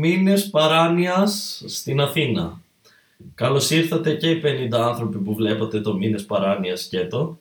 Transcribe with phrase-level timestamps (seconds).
[0.00, 2.60] μήνες παράνοιας στην Αθήνα.
[3.34, 7.38] Καλώς ήρθατε και οι 50 άνθρωποι που βλέπετε το μήνες παράνοιας σκέτο.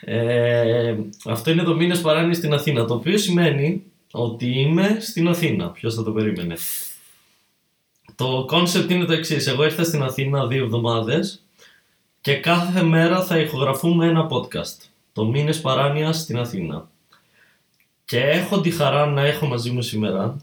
[0.00, 5.68] Ε, αυτό είναι το μήνες παράνοιας στην Αθήνα, το οποίο σημαίνει ότι είμαι στην Αθήνα.
[5.68, 6.56] Ποιος θα το περίμενε;
[8.14, 9.46] Το concept είναι το εξής.
[9.46, 11.42] Εγώ ήρθα στην Αθήνα δύο εβδομάδες
[12.20, 14.76] και κάθε μέρα θα ηχογραφούμε ένα podcast.
[15.12, 16.88] Το μήνες παράνοιας στην Αθήνα.
[18.04, 20.36] Και έχω τη χαρά να έχω μαζί μου σήμερα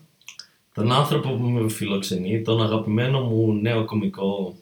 [0.74, 4.56] τον άνθρωπο που με φιλοξενεί, τον αγαπημένο μου νέο κομικό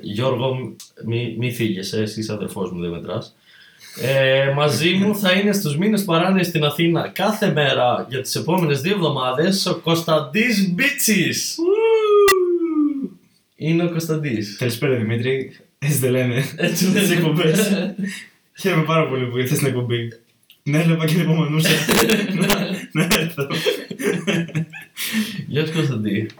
[0.00, 0.76] Γιώργο,
[1.06, 3.34] μη, μη θίγεσαι, εσύ είσαι αδερφός μου, δεν μετράς.
[4.02, 8.80] Ε, μαζί μου θα είναι στους μήνες παράνοιας στην Αθήνα κάθε μέρα για τις επόμενες
[8.80, 11.56] δύο εβδομάδες ο Κωνσταντής Μπίτσης.
[13.56, 14.56] Είναι ο Κωνσταντής.
[14.58, 15.56] Καλησπέρα Δημήτρη.
[15.78, 16.44] Έτσι δεν λένε.
[16.56, 17.12] Έτσι Τις λένε.
[17.14, 17.70] εκπομπές.
[18.60, 20.08] Χαίρομαι πάρα πολύ που ήρθες στην εκπομπή.
[20.62, 21.68] Ναι, έβλεπα και δεν υπομονούσα
[22.34, 23.46] να- να έρθω.
[25.50, 26.20] Γεια σου Κωνσταντή.
[26.20, 26.34] Τι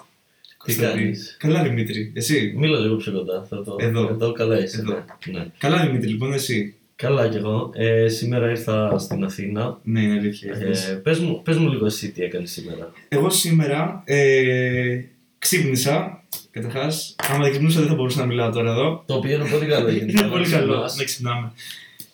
[0.56, 0.98] Κωνσταντή.
[1.00, 1.36] κάνεις.
[1.38, 2.54] Καλά Δημήτρη, εσύ.
[2.56, 3.46] Μίλα λίγο πιο κοντά.
[3.48, 3.76] Θα το...
[3.78, 4.08] Εδώ.
[4.08, 4.80] Εδώ καλά είσαι.
[4.80, 5.04] Εδώ.
[5.26, 5.38] Ναι.
[5.38, 5.46] ναι.
[5.58, 6.74] Καλά Δημήτρη, λοιπόν εσύ.
[6.96, 7.70] Καλά κι εγώ.
[7.74, 9.78] Ε, σήμερα ήρθα στην Αθήνα.
[9.82, 10.48] Ναι, είναι αλήθεια.
[10.48, 10.88] ήρθες.
[10.88, 12.92] Ε, πες, μου, πες μου λίγο εσύ τι έκανες σήμερα.
[13.08, 15.00] Εγώ σήμερα ε,
[15.38, 16.22] ξύπνησα.
[16.50, 19.02] Καταρχάς, άμα δεν ξυπνούσα δεν θα μπορούσα να μιλάω τώρα εδώ.
[19.06, 20.20] Το οποίο είναι πολύ καλό γενικά.
[20.22, 20.96] Είναι πολύ καλό Μας.
[20.96, 21.52] να ξυπνάμε.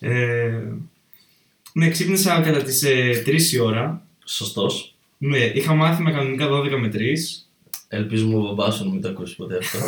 [0.00, 0.60] Ε,
[1.72, 4.06] ναι, ξύπνησα κατά τις ε, 3 η ώρα.
[4.24, 4.93] Σωστός.
[5.26, 6.98] Ναι, είχα μάθημα κανονικά 12 με 3.
[7.88, 9.78] Ελπίζουμε ο μπαμπάς σου να μην το ακούσεις ποτέ αυτό.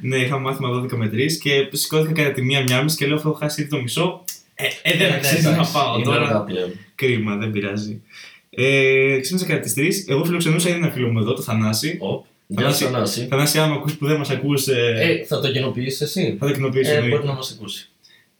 [0.00, 3.16] ναι, είχα μάθημα 12 με 3 και σηκώθηκα κατά τη μία μία μισή και λέω
[3.16, 4.24] αφού έχω χάσει ήδη το μισό.
[4.54, 6.26] Ε, ε, δεν αξίζει να εντάξει, πάω είναι τώρα.
[6.26, 6.70] αργά πλέον.
[6.94, 8.02] Κρίμα, δεν πειράζει.
[8.50, 10.10] Ε, ξύπνησα κατά τις 3.
[10.12, 11.96] Εγώ φιλοξενούσα ήδη ένα φίλο μου εδώ, το Θανάση.
[12.00, 12.24] Οπ.
[12.46, 12.84] Γεια Θανάση.
[12.84, 13.26] σου Θανάση.
[13.26, 16.52] Θανάση, άμα ακούς που δεν μας ακούς, ε, Ε, θα το κοινοποιήσεις εσύ; θα το
[16.52, 16.90] κοινοποιήσω.
[16.90, 17.16] Ε, εννοείται.
[17.16, 17.88] μπορεί να μας ακούσει.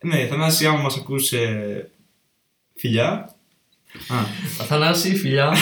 [0.01, 1.91] Ναι, Θανάση, άμα μας ακούς, ε,
[2.75, 3.33] φιλιά.
[4.09, 4.17] Α,
[4.67, 5.53] Θανάση, φιλιά.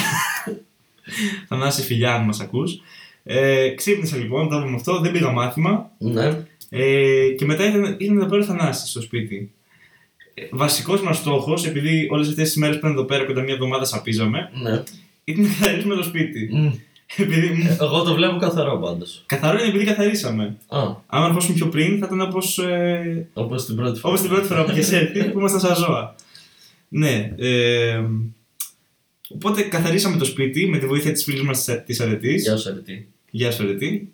[1.48, 2.80] Θανάση, φιλιά, αν μας ακούς.
[3.24, 5.90] Ε, ξύπνησα λοιπόν, το με αυτό, δεν πήγα μάθημα.
[5.98, 6.44] ναι.
[6.70, 9.50] Ε, και μετά ήταν, ήταν εδώ πέρα ο Θανάσης στο σπίτι.
[10.34, 13.52] Ε, Βασικός μας στόχος, επειδή όλες αυτές τις μέρες που ήταν εδώ πέρα κοντά μια
[13.54, 14.82] εβδομάδα σαπίζαμε, ναι.
[15.24, 16.48] ήταν να καθαρίσουμε το σπίτι.
[16.52, 16.70] Μμ.
[17.22, 19.22] επειδή, μ, Εγώ το βλέπω καθαρό πάντως.
[19.26, 20.56] καθαρό είναι επειδή καθαρίσαμε.
[20.68, 24.12] Α, Άμα ερχόσουμε πιο πριν, θα ήταν όπως ε, όπως την πρώτη φορά.
[24.14, 26.14] όπως την πρώτη φορά που είχες έρθει, που ήμασταν σαν ζώα.
[26.88, 27.32] Ναι.
[27.38, 28.00] Ε,
[29.28, 32.42] οπότε καθαρίσαμε το σπίτι με τη βοήθεια της φίλης μας της Αρετής.
[32.42, 33.08] Γεια σου Αρετή.
[33.30, 34.10] Γεια σου, Αρετή.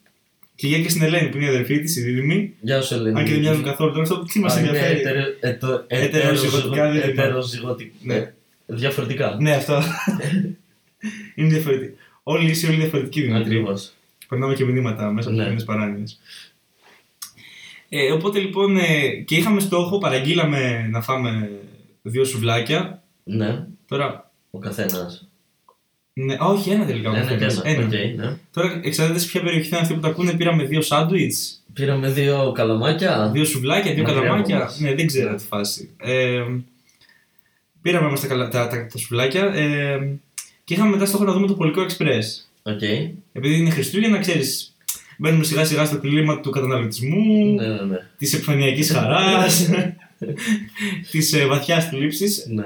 [0.54, 2.54] Και γεια και στην Ελένη που είναι η αδερφή της, η δίδυμη.
[2.60, 3.18] Γεια σου Ελένη.
[3.18, 6.84] Αν και δεν μοιάζουν καθόλου τώρα, αυτό τι μας Α, είναι ενδιαφέρει; ετερο- ετο- Ετεροζυγωτικά
[6.84, 7.22] ετεροζυγω- δίδυμα.
[7.22, 7.92] ετεροζυγωτικά.
[8.02, 8.14] Ναι.
[8.14, 8.32] Ναι.
[8.66, 9.36] Διαφορετικά.
[9.40, 9.82] Ναι, αυτό.
[11.34, 11.94] είναι διαφορετικό.
[12.22, 13.42] Όλοι είσαι όλοι διαφορετικοί Δημήτρη.
[13.42, 13.92] Ακριβώς.
[14.28, 15.42] Περνάμε και μηνύματα μέσα από Ναι.
[15.44, 16.04] τις μήνες παράνοιας.
[17.88, 21.50] Ε, οπότε λοιπόν ε, και είχαμε στόχο, παραγγείλαμε να φάμε
[22.02, 23.02] δύο σουβλάκια.
[23.24, 23.66] Ναι.
[23.88, 24.30] Τώρα.
[24.50, 25.26] Ο καθένας.
[26.12, 27.10] Ναι, α, όχι, ένα τελικά.
[27.10, 27.60] ο Ένα και καθένας.
[27.64, 27.84] ένα.
[27.84, 28.36] Οκ, ναι.
[28.52, 30.32] Τώρα εξαρτάται σε ποια περιοχή θα είναι αυτοί που τα ακούνε.
[30.32, 33.30] Πήραμε δύο σάντουιτς, Πήραμε δύο καλαμάκια.
[33.32, 34.58] δύο σουβλάκια, δύο Μακριά από καλαμάκια.
[34.58, 34.78] μας.
[34.80, 35.90] Ναι, δεν ξέρω τη φάση.
[35.96, 36.42] Ε,
[37.82, 40.18] πήραμε όμως τα, καλα- τα, τα, τα σουβλάκια ε,
[40.64, 42.22] και είχαμε μετά στόχο να δούμε το Πολικό Express.
[42.62, 42.82] OK.
[43.32, 44.74] Επειδή είναι Χριστούγεννα, ξέρεις,
[45.18, 47.96] μπαίνουμε σιγά σιγά στο κλίμα του καταναλωτισμού, Ναι, ναι, ναι.
[48.18, 49.68] της επιφανειακής χαράς,
[51.10, 52.46] της ε, βαθιάς θλίψης.
[52.48, 52.64] ναι.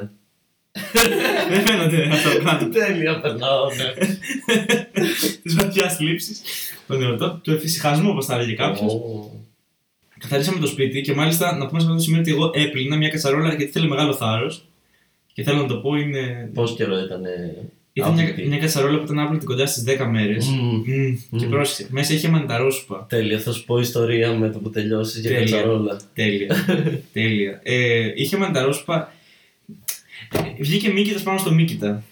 [1.51, 2.69] Δεν φαίνεται αυτό κάτω.
[2.69, 4.07] Τέλεια, περνάω, ναι.
[5.43, 6.43] της βαθιάς θλίψης.
[6.87, 8.93] Των εορτών, του εφησυχασμού, όπως θα έλεγε κάποιος.
[8.93, 9.31] Ω.
[10.19, 13.09] Καθαρίσαμε το σπίτι και μάλιστα να πούμε σε αυτό το σημείο ότι εγώ έπλυνα μια
[13.09, 14.69] κατσαρόλα γιατί θέλει μεγάλο θάρρος.
[15.33, 16.51] Και θέλω να το πω είναι.
[16.55, 17.23] Πόσο καιρό ήταν.
[17.99, 20.47] Ήταν μια, μια κατσαρόλα που ήταν άπλυτη κοντά στις 10 μέρες.
[20.85, 21.49] Και Μμμ.
[21.51, 23.07] πρόσεξε, μέσα είχε μανιταρόσουπα.
[23.09, 25.45] Τέλεια, θα σου πω ιστορία με το που τελειώσει για Τέλεια.
[25.51, 26.01] κατσαρόλα.
[26.15, 26.65] Τέλεια.
[27.13, 27.61] Τέλεια.
[27.63, 29.13] Ε, είχε μανιταρόσουπα.
[30.33, 32.03] Ε, Βγήκε μύκητας πάνω στο μύκητα.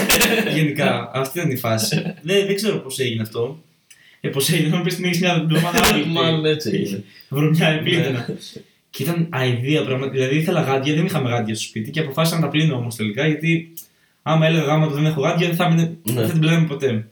[0.56, 2.02] Γενικά, αυτή ήταν η φάση.
[2.22, 3.62] δεν, δεν ξέρω πώς έγινε αυτό.
[4.20, 7.04] Ε, πώς έγινε, θα μου πεις την έχει μια εβδομάδα Μάλλον έτσι έγινε.
[7.28, 7.76] Βρωμιά Ναι.
[7.78, 8.26] επίπεδα.
[8.90, 10.16] Και ήταν αηδία πραγματικά.
[10.18, 13.26] Δηλαδή ήθελα γάντια, δεν είχαμε γάντια στο σπίτι και αποφάσισα να τα πλύνω όμως τελικά
[13.26, 13.72] γιατί
[14.26, 16.12] άμα έλεγα γάμα το δεν έχω γάντια δεν θα, έμεινε- Ναι.
[16.12, 17.08] δεν θα την πλέναμε ποτέ.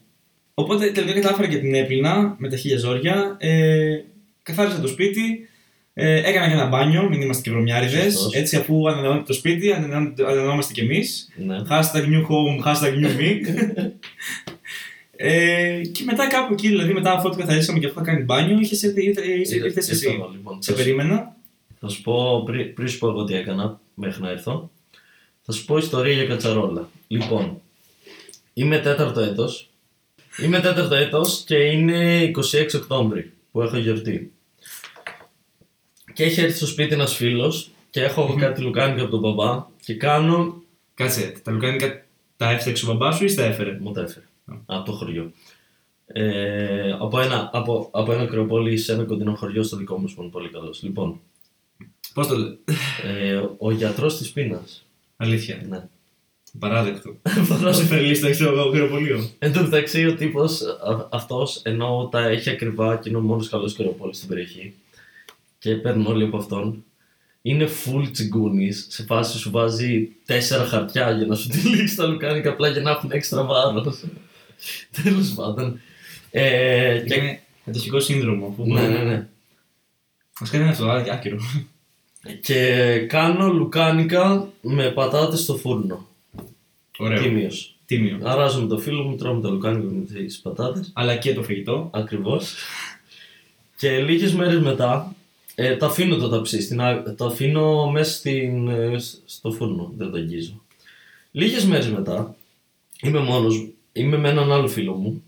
[0.55, 3.37] Οπότε τελικά κατάφερα και την έπλυνα με τα χίλια ζόρια.
[3.39, 3.97] Ε,
[4.43, 5.47] καθάρισα το σπίτι.
[5.95, 8.13] Ε, έκανα και ένα μπάνιο, μην είμαστε και βρωμιάριδες.
[8.13, 8.35] Σωστός.
[8.35, 11.29] Έτσι, αφού ανανεώνεται το σπίτι, ανανεώνεται- ανανεώνομαστε κι εμείς.
[11.37, 11.57] Ναι.
[11.71, 13.31] Hashtag new home, hashtag new me.
[15.17, 18.59] ε, και μετά κάπου εκεί, δηλαδή μετά αφού το καθαρίσαμε και αφού είχα κάνει μπάνιο,
[18.61, 20.05] είχες έρθει- ήρθε- ήρθε- ήρθες εσύ.
[20.07, 20.63] Ήρθα εγώ, λοιπόν.
[20.63, 21.37] Σε Θα σου- περίμενα.
[21.81, 24.71] Θα σου πω πριν, πριν σου πω εγώ τι έκανα μέχρι να έρθω.
[25.43, 26.89] Θα σου πω ιστορία για κατσαρόλα.
[27.09, 27.61] Λοιπόν,
[28.55, 29.69] είμαι τέταρτο έτος.
[30.43, 34.33] Είμαι τέταρτο έτος και είναι 26 Οκτώβρη που έχω γιορτή.
[36.15, 39.67] Και έχει έρθει στο σπίτι ένας φίλος και έχω εγώ κάτι λουκάνικα από τον μπαμπά
[39.85, 40.63] και κάνω
[40.95, 42.05] Κάτσε, τα λουκάνικα
[42.37, 44.25] Τα έφτιαξε ο μπαμπά σου ή στα έφερε; Μου τα έφερε.
[44.47, 44.55] Α.
[44.67, 45.33] Από το χωριό.
[46.07, 50.23] Ε, από, ένα, από, από ένα κρεοπόλι σε ένα κοντινό χωριό στο δικό μου που
[50.23, 50.83] είναι πολύ καλός.
[50.83, 51.21] Λοιπόν,
[52.15, 52.59] Πώς το λέει.
[53.05, 54.87] ε, ο γιατρός της πείνας.
[55.23, 55.61] Αλήθεια.
[55.69, 55.85] Ναι.
[56.59, 57.17] Παράδεκτο.
[57.63, 59.31] Πώ σε φέρει λίστα στο αγροπολείο.
[59.39, 60.61] Εν τω μεταξύ, ο τύπος
[61.11, 64.75] αυτός, ενώ τα έχει ακριβά και είναι ο μόνος καλός κρεοπόλη στην περιοχή
[65.59, 66.85] και παίρνουν όλοι από αυτόν,
[67.43, 68.73] είναι full τσιγκούνη.
[68.73, 72.91] Σε φάση σου βάζει τέσσερα χαρτιά για να σου τυλίξει τα λουκάνικα απλά για να
[72.91, 74.05] έχουν έξτρα βάρος.
[75.03, 75.81] Τέλος πάντων.
[76.31, 77.15] Ε, και...
[77.15, 78.55] Είναι εντοχικό σύνδρομο.
[78.57, 79.27] που Ναι, μπορεί- ναι, ναι.
[80.41, 81.39] Ας κάνει αυτό, α, άκυρο.
[82.41, 86.07] Και κάνω λουκάνικα με πατάτες στο φούρνο.
[86.99, 87.23] Ωραίο.
[87.23, 87.77] Τίμιος.
[87.87, 88.19] Τίμιο.
[88.23, 90.91] Αράζω με το φίλο μου, τρώμε τα λουκάνικα με τις πατάτες.
[90.95, 91.91] Αλλά και το φαγητό.
[91.93, 92.55] Ακριβώς.
[93.77, 95.15] και λίγες μέρες μετά
[95.55, 96.61] ε, τα αφήνω το ταψί.
[96.63, 99.93] Στην, α- το αφήνω μέσα στην, ε, σ- στο φούρνο.
[99.97, 100.61] Δεν το αγγίζω.
[101.31, 102.37] Λίγες μέρες μετά
[103.03, 103.73] είμαι μόνος μου.
[103.93, 105.23] Είμαι με έναν άλλο φίλο μου.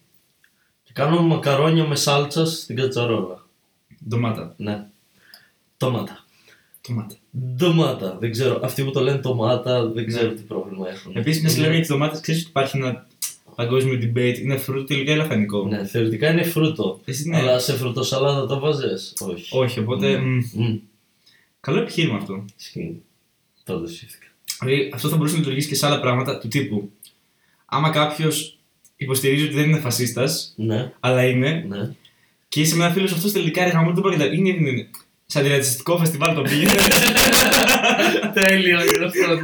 [0.82, 3.46] Και κάνω μακαρόνια με σάλτσας στην κατσαρόλα.
[4.08, 4.55] Ντομάτα.
[4.56, 4.87] Ναι.
[5.76, 6.23] Τομάτα.
[6.88, 7.14] Ντομάτα.
[7.56, 8.16] Ντομάτα.
[8.20, 8.60] Δεν ξέρω.
[8.62, 11.16] Αυτοί που το λένε τομάτα δεν ξέρω τι πρόβλημα έχουν.
[11.16, 13.06] Επίσης, μιας λέμε για τις ντομάτες, ξέρεις ότι υπάρχει ένα
[13.54, 14.38] παγκόσμιο debate.
[14.38, 15.66] Είναι φρούτο τελικά ή λαχανικό.
[15.69, 17.00] Ναι, θεωρητικά είναι φρούτο.
[17.04, 17.36] Εσύ ναι.
[17.38, 19.12] Αλλά σε φρουτοσαλάτα το βάζες.
[19.20, 19.56] Όχι.
[19.56, 20.19] Όχι, οπότε.
[20.19, 20.36] Μμ.
[20.52, 20.76] μ, Μμ.
[21.60, 22.44] Καλό επιχείρημα αυτό.
[22.58, 23.02] Ισχύει.
[23.64, 24.26] Τότε σκέφτηκα.
[24.60, 26.90] Δηλαδή, αυτό θα μπορούσε να λειτουργήσει και σε άλλα πράγματα του τύπου.
[27.64, 28.58] Άμα κάποιος
[28.96, 31.94] υποστηρίζει ότι δεν είναι φασίστας, Ναι, αλλά είναι, ναι.
[32.48, 34.88] και είσαι με ένα φίλο αυτός τελικά ρε γαμώ, δεν μπορεί να είναι, είναι, είναι.
[35.34, 36.66] Σε αντιρατσιστικό φεστιβάλ τον πήγε.
[38.34, 39.34] Τέλειο είναι αυτό,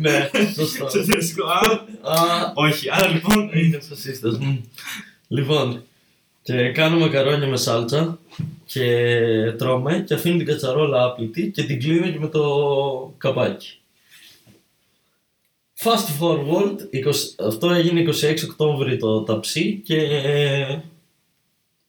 [0.00, 0.10] ναι.
[0.10, 0.88] ναι, σωστό.
[0.88, 1.46] Σε αντιρατσιστικό.
[1.46, 1.60] Α,
[2.02, 2.90] Α, όχι.
[2.90, 3.50] Άρα λοιπόν.
[3.52, 4.38] είναι φασίστας.
[4.38, 4.56] Μμ.
[5.28, 5.82] Λοιπόν,
[6.42, 8.18] και κάνω μακαρόνια με σάλτσα
[8.66, 8.86] και
[9.58, 13.78] τρώμε και αφήνω την κατσαρόλα άπλητη και την κλείνω και με το καπάκι.
[15.78, 16.76] Fast forward,
[17.06, 20.80] 20 αυτό έγινε 26 Οκτώβρη το ταψί και ε,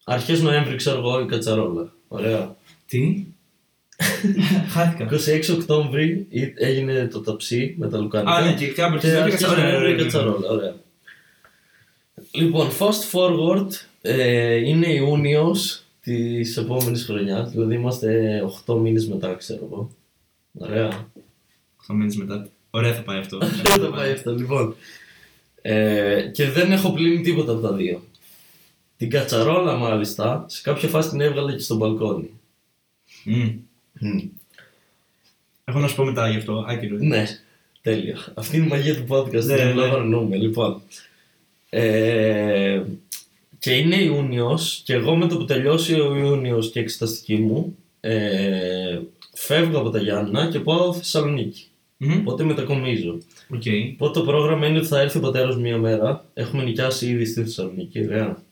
[0.04, 1.94] αρχές Νοέμβρη ξέρω εγώ η κατσαρόλα.
[2.07, 2.56] Ωραία.
[2.88, 3.26] Τι;
[4.74, 5.10] Χάθηκα.
[5.52, 8.32] 26 Οκτώβρη ή- έγινε το ταψί με τα λουκάνικα.
[8.32, 9.72] Α, ναι, και κάπου Και αρχίζει αρχές η κατσαρόλα.
[9.72, 10.04] Νοέμβρη η Ναι, ναι, ναι.
[10.04, 10.50] κατσαρόλα.
[10.50, 10.76] Ωραία.
[12.32, 13.68] Λοιπόν, fast forward
[14.02, 19.92] ε, είναι Ιούνιος της επόμενης χρονιάς, δηλαδή είμαστε 8 μήνες μετά, ξέρω εγώ.
[20.54, 21.08] Ωραία.
[21.82, 22.48] Θα μένει μετά.
[22.70, 23.38] Ωραία θα πάει αυτό.
[23.64, 24.76] Δεν θα πάει αυτό, λοιπόν.
[25.62, 28.02] Ε, και δεν έχω πλύνει τίποτα από τα δύο.
[28.98, 32.30] Την κατσαρόλα μάλιστα, σε κάποια φάση την έβγαλα και στο μπαλκόνι.
[33.25, 33.51] Μμ.
[34.00, 34.19] Μμ.
[35.63, 36.66] Έχω να σου πω μετά γι' αυτό.
[36.68, 36.98] Άκυρο.
[36.98, 37.25] Ναι,
[37.81, 38.18] τέλειο.
[38.33, 39.31] Αυτή είναι η μαγεία του podcast.
[39.31, 39.74] Ναι, δεν ναι.
[39.74, 40.36] λαμβανούμε.
[40.36, 40.81] Λοιπόν.
[41.69, 42.81] Ε,
[43.60, 47.77] και είναι Ιούνιος και εγώ με το που τελειώσει ο Ιούνιος και η εξεταστική μου
[48.00, 49.00] ε,
[49.33, 51.66] φεύγω από τα Γιάννα και πάω Θεσσαλονίκη.
[51.98, 52.19] Μμμ.
[52.19, 53.18] Οπότε μετακομίζω.
[53.50, 53.63] Οκ.
[53.94, 56.25] Οπότε το πρόγραμμα είναι ότι θα έρθει ο πατέρας μία μέρα.
[56.33, 58.44] Έχουμε νοικιάσει ήδη στη Θεσσαλονίκη, ωραία.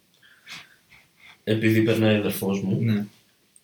[1.43, 2.77] Επειδή περνάει ο αδερφός μου.
[2.81, 3.05] Ναι.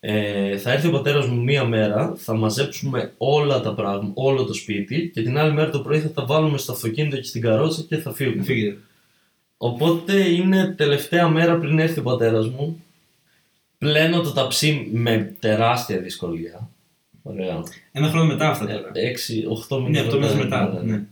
[0.02, 4.52] Ε, θα έρθει ο πατέρας μου μία μέρα, θα μαζέψουμε όλα τα πράγματα, όλο το
[4.54, 7.82] σπίτι και την άλλη μέρα το πρωί θα τα βάλουμε στο αυτοκίνητο και στην καρότσα
[7.88, 8.42] και θα φύγουμε.
[8.42, 8.78] Φύγετε.
[9.56, 12.84] Οπότε είναι τελευταία μέρα πριν έρθει ο πατέρας μου.
[13.78, 16.68] Πλένω το ταψί με τεράστια δυσκολία.
[17.22, 17.62] Ωραία.
[17.92, 18.90] Ένα χρόνο μετά αυτά τώρα.
[18.94, 20.72] 6-8 Ναι, μήνες αυτό μήνες μετά.
[20.72, 20.96] ναι, ναι.
[20.96, 21.02] Ναι.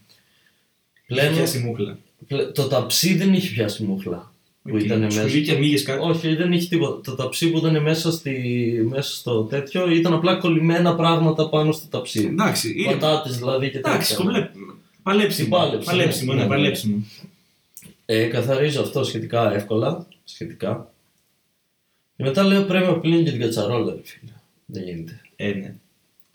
[1.07, 1.99] Πλένω, Πιάσει μούχλα.
[2.27, 4.33] πλε- το ταψί δεν είχε πιάσει μούχλα.
[4.63, 4.83] Που Οκ.
[4.83, 5.21] ήταν μέσα.
[5.29, 6.01] Σκουλίκια, μύγες κάτι.
[6.03, 7.01] Όχι, δεν είχε τίποτα.
[7.01, 8.33] Το ταψί που ήταν μέσα, στη,
[8.89, 12.25] μέσα στο τέτοιο ήταν απλά κολλημένα πράγματα πάνω στο ταψί.
[12.25, 12.93] Εντάξει, είναι.
[12.93, 14.25] Πατάτες δηλαδή και Εντάξει, τέτοια.
[14.25, 14.51] κομπλέ.
[15.03, 15.49] Παλέψιμο.
[15.57, 16.57] Πάλεψε, Παλέψιμο, ναι, ναι, ναι, ναι.
[16.57, 17.05] παλέψιμο.
[18.07, 20.07] Ε, καθαρίζω αυτό σχετικά εύκολα.
[20.25, 20.93] Σχετικά.
[22.17, 24.33] Και μετά λέω πρέπει να πλύνει και την κατσαρόλα, ρε φίλε.
[24.67, 25.21] Δεν γίνεται.
[25.37, 25.75] Ε, ναι.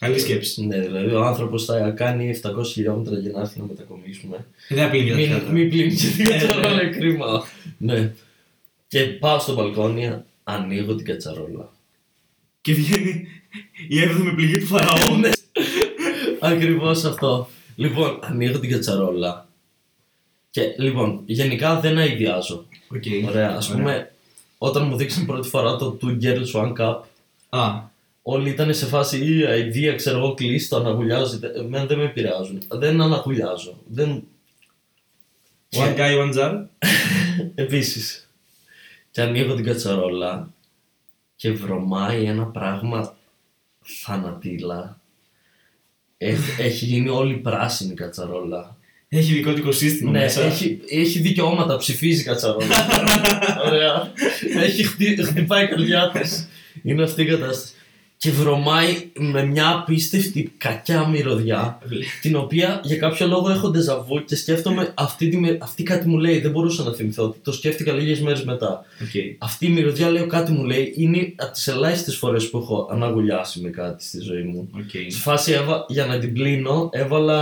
[0.03, 0.65] Καλή σκέψη.
[0.65, 4.45] Ναι, δηλαδή ο άνθρωπος θα κάνει 700 χιλιόμετρα για να έρθει να μετακομίσουμε.
[4.69, 6.37] Δεν θα πλύνει Μην, για μην πλύνεις και την Ναι, ναι.
[6.45, 7.43] κατσαρόλα, είναι κρίμα.
[7.77, 8.13] ναι.
[8.87, 11.71] Και πάω στο μπαλκόνι, ανοίγω την κατσαρόλα.
[12.61, 13.27] Και βγαίνει
[13.87, 15.15] η έβδομη πληγή του Φαραώ.
[15.17, 15.29] Ναι.
[16.39, 17.47] Ακριβώς αυτό.
[17.75, 19.47] Λοιπόν, ανοίγω την κατσαρόλα.
[20.49, 22.65] Και λοιπόν, γενικά δεν αειδιάζω.
[22.87, 23.03] Οκ.
[23.27, 24.11] Ωραία, ας πούμε,
[24.57, 26.99] όταν μου δείξαν πρώτη φορά το Two Girls One Cup,
[27.49, 27.91] Α,
[28.23, 31.51] όλοι ήταν σε φάση ή αηδία, ξέρω εγώ, κλείσε το αναγουλιάζετε.
[31.55, 32.61] Εμένα δεν με επηρεάζουν.
[32.67, 33.81] Δεν αναγουλιάζω.
[33.87, 34.23] Δεν...
[35.69, 36.63] one guy, one jar.
[37.55, 38.29] Επίσης.
[39.11, 40.53] Και ανοίγω την κατσαρόλα
[41.35, 43.15] και βρωμάει ένα πράγμα
[43.81, 45.01] θανατήλα.
[46.17, 48.77] Έχει, έχει γίνει όλη πράσινη η κατσαρόλα.
[49.07, 50.41] Έχει δικό του οικοσύστημα Ναι, μέσα.
[50.41, 52.75] έχει, έχει δικαιώματα, ψηφίζει η κατσαρόλα.
[53.67, 54.11] Ωραία.
[54.55, 56.47] Έχει χτυ, χτυπάει η καρδιά της.
[56.83, 57.72] Είναι αυτή η κατάσταση.
[58.23, 61.79] Και βρωμάει με μια απίστευτη κακιά μυρωδιά
[62.21, 66.17] την οποία για κάποιο λόγο έχω ντεζαβού και σκέφτομαι αυτή, τη, μυ- αυτή κάτι μου
[66.17, 68.85] λέει, δεν μπορούσα να θυμηθώ, το σκέφτηκα λίγες μέρες μετά.
[69.01, 69.09] Οκ.
[69.37, 73.61] Αυτή η μυρωδιά λέω κάτι μου λέει, είναι από τις ελάχιστες φορές που έχω αναγουλιάσει
[73.61, 74.69] με κάτι στη ζωή μου.
[74.75, 74.89] Οκ.
[74.89, 77.37] Στη φάση έβα, για να την πλύνω έβαλα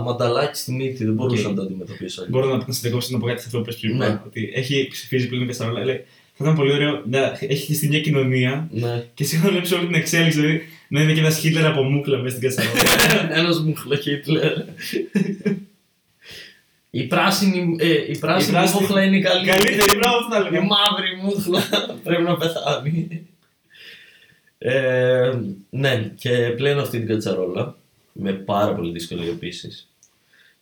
[0.00, 1.48] μανταλάκι στη μύτη, δεν μπορούσα Οκ.
[1.48, 2.20] να το αντιμετωπίσω.
[2.22, 2.40] αλλιώς.
[2.40, 3.96] Μπορώ να, να σε διακόψω να πω κάτι σε αυτό που πες πριν.
[3.96, 4.20] Ναι.
[4.26, 5.84] Ότι έχει ψηφίσει πλέον κατσαρόλα.
[5.84, 6.04] Λέει,
[6.42, 9.04] θα ήταν πολύ ωραίο να έχεις χτιστεί μια κοινωνία Ναι.
[9.14, 10.40] και εσύ να βλέπει όλη την εξέλιξη.
[10.40, 13.32] Δηλαδή να είναι και ένας Χίτλερ από μούκλα μέσα στην κατσαρόλα.
[13.38, 14.52] Ένας μου Χίτλερ.
[16.90, 19.46] Η πράσινη, ε, η πράσινη πράσινη- μούχλα είναι η καλή.
[19.46, 20.68] Καλύτερη, μπράβο, αυτό θα Η λέγαμε.
[20.68, 21.62] μαύρη μούχλα
[22.04, 23.26] πρέπει να πεθάνει.
[24.58, 25.32] Ε,
[25.70, 27.76] ναι, και πλένω αυτή την κατσαρόλα
[28.12, 29.88] με πάρα πολύ δυσκολία επίσης.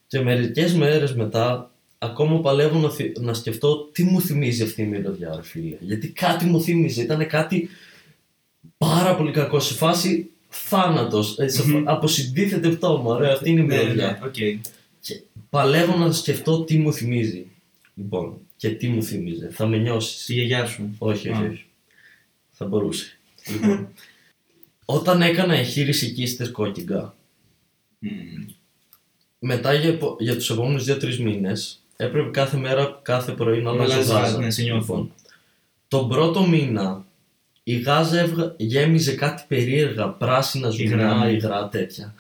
[0.07, 4.87] Και μερικές μέρες μετά, ακόμα παλεύω να, θυ- να σκεφτώ τι μου θυμίζει αυτή η
[4.87, 5.77] μυρωδιά, ρε φίλε.
[5.81, 7.69] Γιατί κάτι μου θύμιζε, ήταν κάτι
[8.79, 9.61] πάρα πολύ κακό.
[9.61, 11.37] Σε φάση θάνατος.
[11.67, 11.89] Μμμ.
[11.89, 14.19] Αποσυντίθεται πτώμα, ρε, αυτή είναι η Ναι, μυρωδιά.
[14.23, 14.35] ναι, οκ.
[15.01, 17.47] Και παλεύω να σκεφτώ τι μου θυμίζει.
[17.95, 19.47] Λοιπόν, και τι μου θυμίζει.
[19.51, 20.23] Θα με νιώσεις.
[20.23, 20.95] Στη γιαγιά σου.
[20.99, 21.49] Όχι, όχι, Α.
[21.51, 21.65] όχι.
[22.51, 23.19] Θα μπορούσε.
[23.51, 23.89] Λοιπόν,
[24.85, 27.17] όταν έκανα εγχείρηση κύστης κόκκυγα,
[27.99, 28.47] Μμμ.
[29.39, 33.71] μετά για, επο- για τους επόμενους 2-3 μήνες, έπρεπε κάθε μέρα, κάθε πρωί να Να
[33.71, 34.21] αλλάζω αλλάζεις γάζα.
[34.23, 34.81] γάζα, ναι, σε νιώθω.
[34.95, 35.13] Λοιπόν,
[35.89, 37.05] τον πρώτο μήνα
[37.63, 41.31] η γάζα έβγα- γέμιζε κάτι περίεργα, πράσινα Υγρά, ζουμιά, ναι.
[41.33, 42.15] υγρά τέτοια.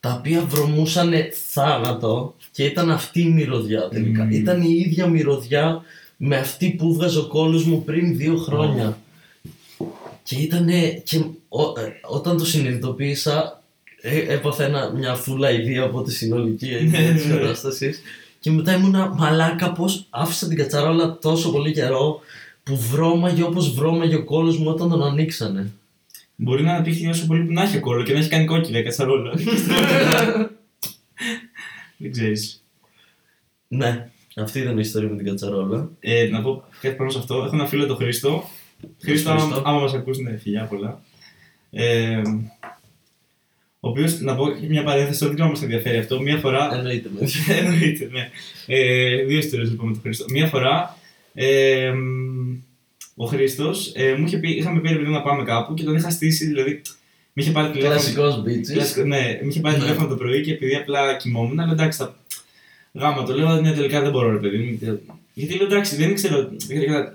[0.00, 1.12] Τα οποία βρωμούσαν
[1.50, 4.22] θάνατο και ήταν αυτή η μυρωδιά τελικά.
[4.24, 4.30] Μμμ.
[4.30, 5.82] Ήταν η ίδια μυρωδιά
[6.16, 8.98] με αυτή που βγάζε ο κόλος μου πριν δύο χρόνια.
[10.22, 10.66] Και ήταν.
[11.04, 11.18] Και
[11.48, 13.62] ό- ε, όταν το συνειδητοποίησα,
[14.00, 17.40] ε, έπαθα ένα, μια φούλα ιδέα από τη συνολική ιδέα τη Ναι, ναι.
[17.40, 18.00] κατάστασης.
[18.40, 22.20] Και μετά ήμουνα μαλάκα πώ άφησα την κατσαρόλα τόσο πολύ καιρό
[22.62, 25.72] που βρώμαγε όπως βρώμαγε ο κόλος μου όταν τον ανοίξανε.
[26.36, 28.78] Μπορεί να αναπτύχθηκε όσο πολύ που να έχει ο κόλλο και να έχει κάνει κόκκινα
[28.78, 29.32] η κατσαρόλα.
[31.96, 32.64] Δεν ξέρεις.
[33.68, 35.90] ναι, αυτή ήταν η ιστορία με την κατσαρόλα.
[36.00, 37.34] Ε, να πω κάτι πάνω σε αυτό.
[37.34, 38.44] Έχω ένα φίλο τον Χρήστο.
[39.02, 39.62] Χρήστο, άμα, Χρήστο.
[39.64, 41.02] άμα μας ακούσει, ναι, φιλιά πολλά.
[41.70, 42.22] Ε,
[43.80, 46.20] ο οποίος, να πω μια παρένθεση, ότι δεν μας ενδιαφέρει αυτό.
[46.22, 46.74] Μια φορά.
[46.76, 47.28] Εννοείται με.
[47.56, 48.28] Εννοείται, ναι.
[48.66, 50.24] Ε, δύο ιστορίες λοιπόν με τον Χρήστο.
[50.30, 50.96] Μία φορά
[51.34, 52.58] ε, μ,
[53.16, 55.94] ο Χρήστος ε, μου είχε πει, είχαμε πει ρε παιδί να πάμε κάπου και τον
[55.96, 56.80] είχα στήσει, δηλαδή.
[57.32, 57.94] Με είχε πάρει τηλέφωνο.
[57.94, 58.72] Κλασικός μπίτσι.
[58.72, 59.82] Κλασικό, ναι, με είχε πάρει Ναι.
[59.82, 62.16] τηλέφωνο το πρωί και επειδή απλά κοιμόμουν, αλλά εντάξει, θα...
[62.92, 64.78] γάμα το λέω, ναι, τελικά δεν μπορώ, ρε παιδί μου.
[65.34, 67.12] Γιατί λέω εντάξει, δεν ήξερα, δεν είχα-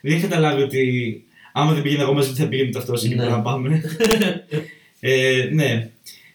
[0.00, 1.22] δεν είχα καταλάβει ότι
[1.52, 3.24] άμα δεν πήγαινα εγώ μαζί, θα πήγαινε το αυτός εκεί Ναι.
[3.24, 3.80] που να πάμε.
[5.00, 5.90] ε, ναι.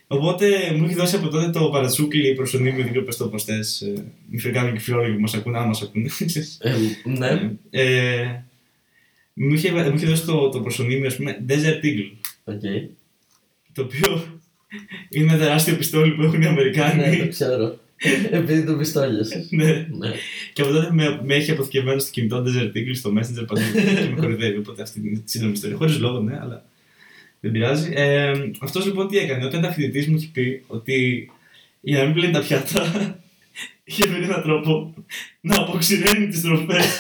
[0.08, 3.82] Οπότε μου έχει δώσει από τότε το παρατσούκλι προσωνύμιο, δεν ξέρω πες το πώς θες.
[3.82, 6.08] Ε, μη φρικάνε και φιλόλογοι που μας ακούνε, αν μας ακούνε.
[6.26, 6.58] ξέρεις.
[6.62, 6.72] Ε,
[7.04, 8.44] ναι, Ε,
[9.34, 12.12] μου, είχε, μου είχε δώσει το, το προσωνύμιο, ας πούμε, Desert Eagle.
[12.44, 12.62] OK.
[13.74, 14.40] Το οποίο
[15.10, 17.02] είναι ένα τεράστιο πιστόλι που έχουν οι Αμερικάνοι.
[17.10, 17.78] Ναι, το ξέρω.
[18.32, 19.48] Επειδή το πιστόλιασες.
[19.52, 19.66] ναι.
[19.72, 20.12] Ναι.
[20.54, 23.62] Και από τότε με, με έχει αποθηκευμένο στο κινητό Desert Eagle στο Messenger παντού
[24.02, 24.58] και με κορυδεύει.
[24.58, 25.78] Οπότε αυτή είναι η σύντομη ιστορία.
[25.78, 26.66] Χωρίς λόγο, ναι, αλλά
[27.44, 27.92] δεν πειράζει.
[27.96, 29.46] Ε, Αυτός λοιπόν τι έκανε.
[29.46, 31.30] Όταν ήταν φοιτητής μου είχε πει ότι
[31.82, 32.82] για να μην πλένει τα πιάτα,
[33.84, 34.94] είχε βρει έναν τρόπο
[35.42, 36.86] να αποξηραίνει τις τροφές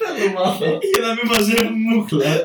[0.00, 0.64] Θα το μάθω.
[0.64, 2.42] για να μην μαζεύουν μούχλα.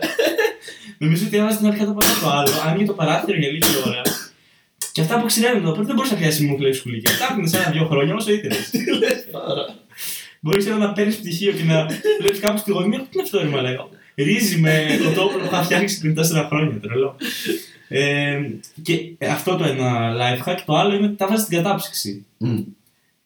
[0.98, 4.02] Νομίζω ότι έβαζε ένα πιάτο πάνω στο άλλο, άνοιγε το παράθυρο για λίγη ώρα.
[4.92, 7.18] Και αυτά αποξηραίνονταν, οπότε δεν μπορούσε να πιάσεις μούχλα ή σκουλίκια.
[7.20, 8.72] Τα άκουνε σε ένα-δύο χρόνια όσο ήθελες.
[9.50, 9.66] Άρα.
[10.40, 11.86] Μπορείς να παίρνεις πτυχίο και να
[12.20, 13.00] βλέπεις κάπου στη γωνία.
[13.00, 17.16] Τι είναι αυτό, ρε Μαλάκα; Ρύζι με κοτόπουλο που θα φτιάξει πριν τέσσερα χρόνια, τρελό.
[17.88, 18.42] Ε,
[18.82, 20.58] και αυτό το ένα life hack.
[20.66, 22.26] Το άλλο είναι ότι τα βάζεις στην κατάψυξη.
[22.38, 22.60] Μμ.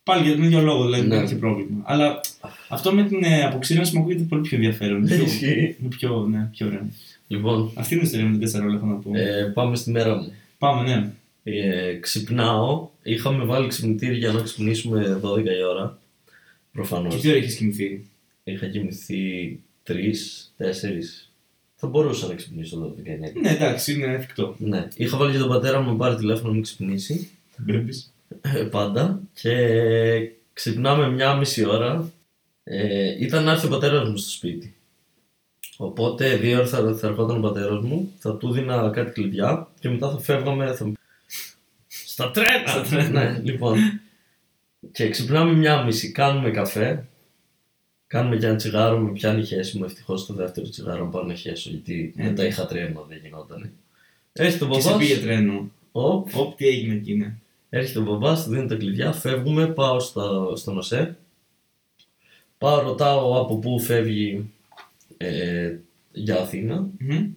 [0.03, 1.15] Πάλι για τον ίδιο λόγο, δηλαδή Ναι.
[1.15, 1.81] δεν έχει πρόβλημα.
[1.83, 2.19] Αλλά
[2.67, 5.05] αυτό με την ε, αποξήρανση μου ακούγεται πολύ πιο ενδιαφέρον.
[5.05, 5.75] Πιο, Ισχύει.
[5.79, 6.87] είναι πιο, ναι, πιο ωραίο.
[7.27, 9.11] Λοιπόν, Αυτή είναι η ιστορία με την Κατσαρόλα, έχω να πω.
[9.13, 10.31] ε, πάμε στη μέρα μου.
[10.57, 11.11] Πάμε, ναι.
[11.43, 12.87] Ε, ξυπνάω.
[13.03, 15.99] Είχαμε βάλει ξυπνητήρι για να ξυπνήσουμε 12 η ώρα.
[16.71, 17.15] Προφανώς.
[17.15, 18.05] Και τι ώρα έχει κοιμηθεί;
[18.43, 19.93] Είχα κοιμηθεί 3-4.
[21.75, 23.31] Θα μπορούσα να ξυπνήσω 12 η ώρα.
[23.41, 24.55] Ναι, εντάξει, είναι εφικτό.
[24.57, 24.87] Ναι.
[24.95, 27.29] Είχα βάλει και τον πατέρα μου να με πάρει τηλέφωνο να μην ξυπνήσει.
[27.65, 27.93] Πρέπει.
[28.41, 29.21] Ε, πάντα.
[29.33, 29.51] Και
[30.53, 32.11] ξυπνάμε μια μισή ώρα.
[32.63, 34.75] Ε, ήταν να έρθει ο πατέρας μου στο σπίτι.
[35.77, 39.89] Οπότε δύο ώρες θα, θα ερχόταν ο πατέρας μου, θα του δίνα κάτι κλειδιά και
[39.89, 40.73] μετά θα φεύγαμε.
[40.73, 40.91] Θα...
[41.87, 42.67] Στα τρένα!
[42.67, 43.09] Στα τρένα.
[43.09, 43.77] ναι, λοιπόν.
[44.91, 47.07] Και ξυπνάμε μια μισή, κάνουμε καφέ.
[48.07, 49.83] Κάνουμε και ένα τσιγάρο, με πιάνει η χέση μου.
[49.83, 52.47] Ευτυχώς το δεύτερο τσιγάρο να πάω να χέσω, γιατί Ε, μετά ναι.
[52.47, 53.71] είχα τρένο, δεν γινόταν.
[54.33, 55.71] Έρχεται ο Και σε μπαμπάς, πήγε τρένο.
[55.91, 57.35] οπ, Οπ, τι έγινε εκεί, ναι.
[57.69, 61.17] Έρχεται ο μπαμπάς, του δίνει τα κλειδιά, φεύγουμε, πάω στα, στο νοσέ.
[62.57, 64.49] Πάω, ρωτάω από πού φεύγει
[65.17, 65.75] ε,
[66.11, 66.87] για Αθήνα.
[66.99, 67.27] Μμμ.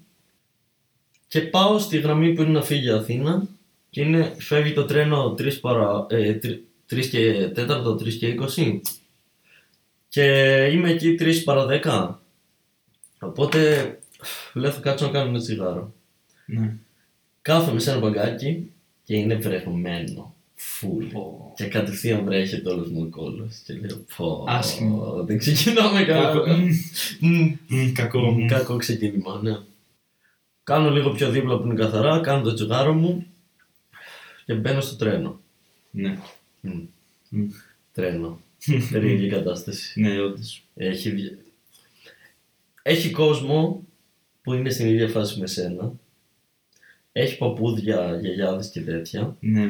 [1.29, 3.47] Και πάω στη γραμμή που είναι να φύγει η Αθήνα
[3.91, 6.39] και είναι, φεύγει το τρένο 3, παρα, ε,
[6.91, 8.81] 3 και 4, 3 και 20
[10.11, 10.25] και
[10.73, 12.15] είμαι εκεί 3 παρα 10.
[13.29, 13.99] Οπότε
[14.55, 15.95] λέω θα κάτσω να κάνω ένα τσιγάρο.
[16.47, 16.77] Ναι.
[17.43, 18.73] Κάθομαι σε ένα μπαγκάκι
[19.05, 20.35] και είναι βρεχμένο.
[20.55, 21.05] Φουλ.
[21.07, 21.53] Πω.
[21.57, 23.51] Και κατευθείαν βρέχεται όλος μου ο κόλλο.
[23.65, 24.45] Και λέω πω.
[24.49, 25.25] Άσχημο.
[25.25, 26.33] Δεν ξεκινάμε καλά.
[26.33, 26.47] Κακό.
[26.47, 26.69] Μμμ.
[27.21, 27.57] Μμμ.
[27.67, 28.31] Μμ, Κακό.
[28.31, 28.47] μμ.
[28.47, 29.57] Κακό ξεκίνημα, ναι.
[30.65, 33.27] Κάνω λίγο πιο δίπλα που είναι καθαρά, κάνω το τσιγάρο μου
[34.45, 35.41] και μπαίνω στο τρένο.
[35.91, 36.19] Ναι.
[36.61, 36.81] Μμ.
[37.29, 37.49] Μμ.
[37.93, 38.41] Τρένο.
[38.93, 40.01] Περίεργη κατάσταση.
[40.01, 40.65] Ναι, όντως.
[40.75, 41.39] Έχει, βγει-
[42.83, 43.85] Έχει κόσμο
[44.43, 45.93] που είναι στην ίδια φάση με σένα.
[47.13, 49.37] Έχει παππούδια, γιαγιάδες και τέτοια.
[49.41, 49.69] Ναι.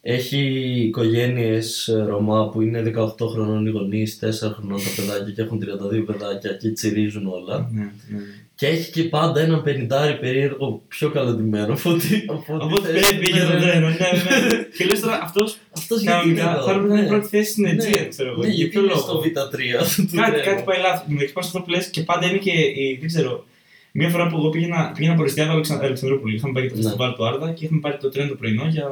[0.00, 0.38] Έχει
[0.86, 6.04] οικογένειες Ρωμά που είναι 18 χρονών οι γονείς, 4 χρονών τα παιδάκια και έχουν 32
[6.06, 7.68] παιδάκια και τσιρίζουν όλα.
[7.72, 8.18] Ναι, ναι.
[8.54, 12.24] Και έχει και πάντα έναν πενιντάρι περίεργο πιο καλοντημένο από ότι.
[12.58, 13.88] Οπότε πρέπει για τον τρένο.
[13.88, 14.62] Ναι, ναι.
[14.76, 16.64] Και λες τώρα αυτός Αυτός γιατί είναι κανονικά εδώ.
[16.64, 17.08] θα έπρεπε να είναι Ναι.
[17.08, 17.70] πρώτη θέση στην Ναι.
[17.70, 18.40] Αιτζία, ξέρω εγώ.
[18.40, 20.44] Ναι, Για γιατί ποιο είναι λόγο; στο Β3 αυτού του Κάτι, τρένου.
[20.44, 21.04] κάτι πάει λάθος.
[21.08, 22.50] Με πάνω σε αυτό που λε και πάντα είναι και.
[22.82, 23.44] η- δεν ξέρω.
[23.92, 26.34] Μία φορά που εγώ πήγαινα, πήγαινα από Ριστιάδα Αλεξα- Αλεξανδρούπολη.
[26.34, 26.82] Είχαμε πάει για το Ναι.
[26.84, 28.90] φεστιβάλ του Άρδα και είχαμε πάρει το τρένο το πρωινό για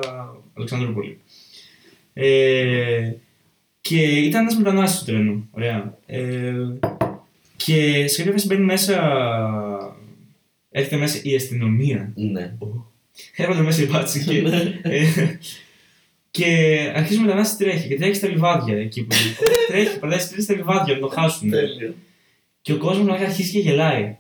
[0.55, 1.19] Αλεξανδρούπολη.
[2.13, 3.13] Ε,
[3.81, 5.47] και ήταν ένας μετανάστης στο τρένο.
[5.51, 5.99] Ωραία.
[6.07, 6.53] Ε,
[7.57, 8.97] και σε κάποια φάση μπαίνει μέσα.
[10.71, 12.13] Έρχεται μέσα η αστυνομία.
[12.15, 12.55] Ναι.
[13.37, 14.41] Έρχονται μέσα οι μπάτσοι και.
[14.41, 14.79] Ναι.
[14.83, 15.05] ε,
[16.31, 16.47] και
[16.95, 19.17] αρχίζει ο μετανάστης τρέχει και τρέχει στα λιβάδια εκεί που.
[19.69, 21.51] τρέχει, περνάει στα λιβάδια να το χάσουν.
[21.51, 21.95] Τέλειο.
[22.63, 24.17] Και ο κόσμος μαλάκα αρχίζει και γελάει.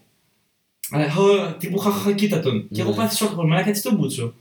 [0.90, 2.68] Αλλά «Ω, τύπου χαχαχα, κοίτα τον.
[2.72, 2.96] Και εγώ Ναι.
[2.96, 4.34] πάθει σοκ, μαλάκα τι στον μπούτσο.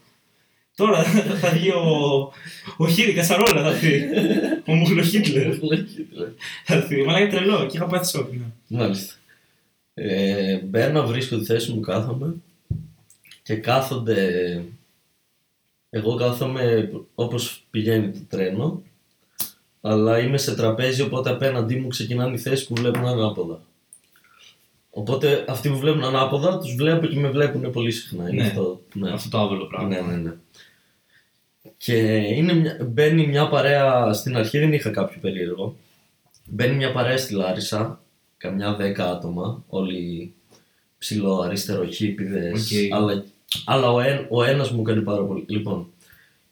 [0.75, 2.31] Τώρα θα, θα βγει ο.
[2.77, 4.01] Ο Χίρι Κασαρόλα θα έρθει.
[4.65, 5.53] Ο Μουχλο Χίτλερ.
[6.65, 7.03] Θα έρθει.
[7.03, 7.65] Μαλάκα τρελό.
[7.65, 8.31] Και είχα πάθει σοκ.
[8.31, 8.45] Ναι.
[8.67, 9.13] Μάλιστα.
[9.93, 12.33] Ε, μπαίνω, βρίσκω τη θέση μου, κάθομαι
[13.43, 14.63] και κάθονται.
[15.89, 18.81] Εγώ κάθομαι όπως πηγαίνει το τρένο,
[19.81, 23.61] αλλά είμαι σε τραπέζι, οπότε απέναντί μου ξεκινάνε οι θέσεις που βλέπουν ανάποδα.
[24.97, 28.29] Οπότε αυτοί που βλέπουν ανάποδα τους βλέπω και με βλέπουν πολύ συχνά.
[28.29, 28.47] Είναι Ναι.
[28.47, 28.81] αυτό.
[28.93, 29.11] Ναι.
[29.11, 29.87] Αυτό το άβολο πράγμα.
[29.87, 30.31] Ναι, ναι, ναι.
[31.77, 35.75] Και είναι μια, μπαίνει μια παρέα, στην αρχή δεν είχα κάποιο περίεργο.
[36.49, 38.01] Μπαίνει μια παρέα στη Λάρισα,
[38.37, 40.33] καμιά δέκα άτομα, όλοι
[40.97, 42.93] ψηλό αριστεροχύπηδες, Οκ.
[42.93, 43.23] αλλά,
[43.65, 45.43] αλλά ο, εν, ο ένας μου έκανε πάρα πολύ.
[45.47, 45.87] Λοιπόν,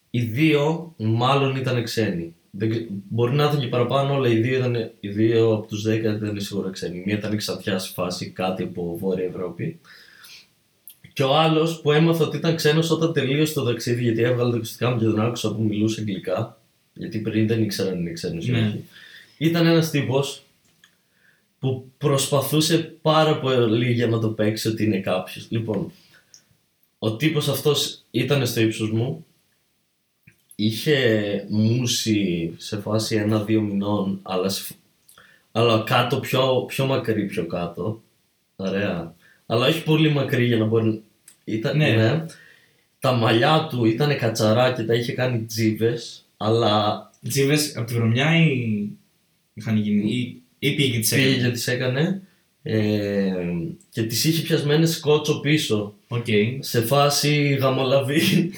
[0.10, 2.36] οι δύο μάλλον ήταν ξένοι.
[2.56, 5.82] Δεν, ξε- μπορεί να ήταν και παραπάνω, αλλά οι δύο, ήταν, οι δύο από τους
[5.82, 7.04] δέκα ήταν σίγουρα ξένοι.
[7.06, 9.80] Μία ήταν ξανθιά σε φάση, κάτι από Βόρεια Ευρώπη.
[11.14, 14.56] Και ο άλλος που έμαθα ότι ήταν ξένος όταν τελείωσε το ταξίδι, γιατί έβγαλε τα
[14.56, 16.62] ακουστικά μου και τον άκουσα που μιλούσε αγγλικά.
[16.94, 18.60] Γιατί πριν δεν ήξερα αν είναι ξένος ή Ναι.
[18.68, 18.84] όχι.
[19.38, 20.44] Ήταν ένας τύπος
[21.60, 25.48] που προσπαθούσε πάρα πολύ για να το παίξει ότι είναι κάποιος.
[25.50, 25.92] Λοιπόν,
[27.00, 29.26] ο τύπος αυτός ήταν στο ύψος μου.
[30.56, 34.74] Είχε μουσι σε φάση ένα-δύο μηνών, αλλά, σε-
[35.52, 38.02] αλλά κάτω πιο, πιο μακρύ πιο κάτω.
[38.56, 39.16] Ωραία.
[39.46, 41.02] Αλλά όχι πολύ μακρύ για να μπορεί.
[41.44, 41.90] Ήταν, Ναι.
[41.96, 42.26] ναι.
[43.00, 48.38] Τα μαλλιά του ήταν κατσαρά και τα είχε κάνει τζίβες, αλλά Τζίβες από τη βρωμιά
[48.38, 48.88] ή.
[49.54, 50.12] είχαν γίνει.
[50.12, 52.22] ή, ή πήγε και τις πήγε έκανε; και τις έκανε
[52.64, 53.34] ε,
[53.90, 56.26] και τις είχε πιασμένες σε κότσο πίσω Οκ.
[56.60, 58.22] σε φάση γαμωλαβή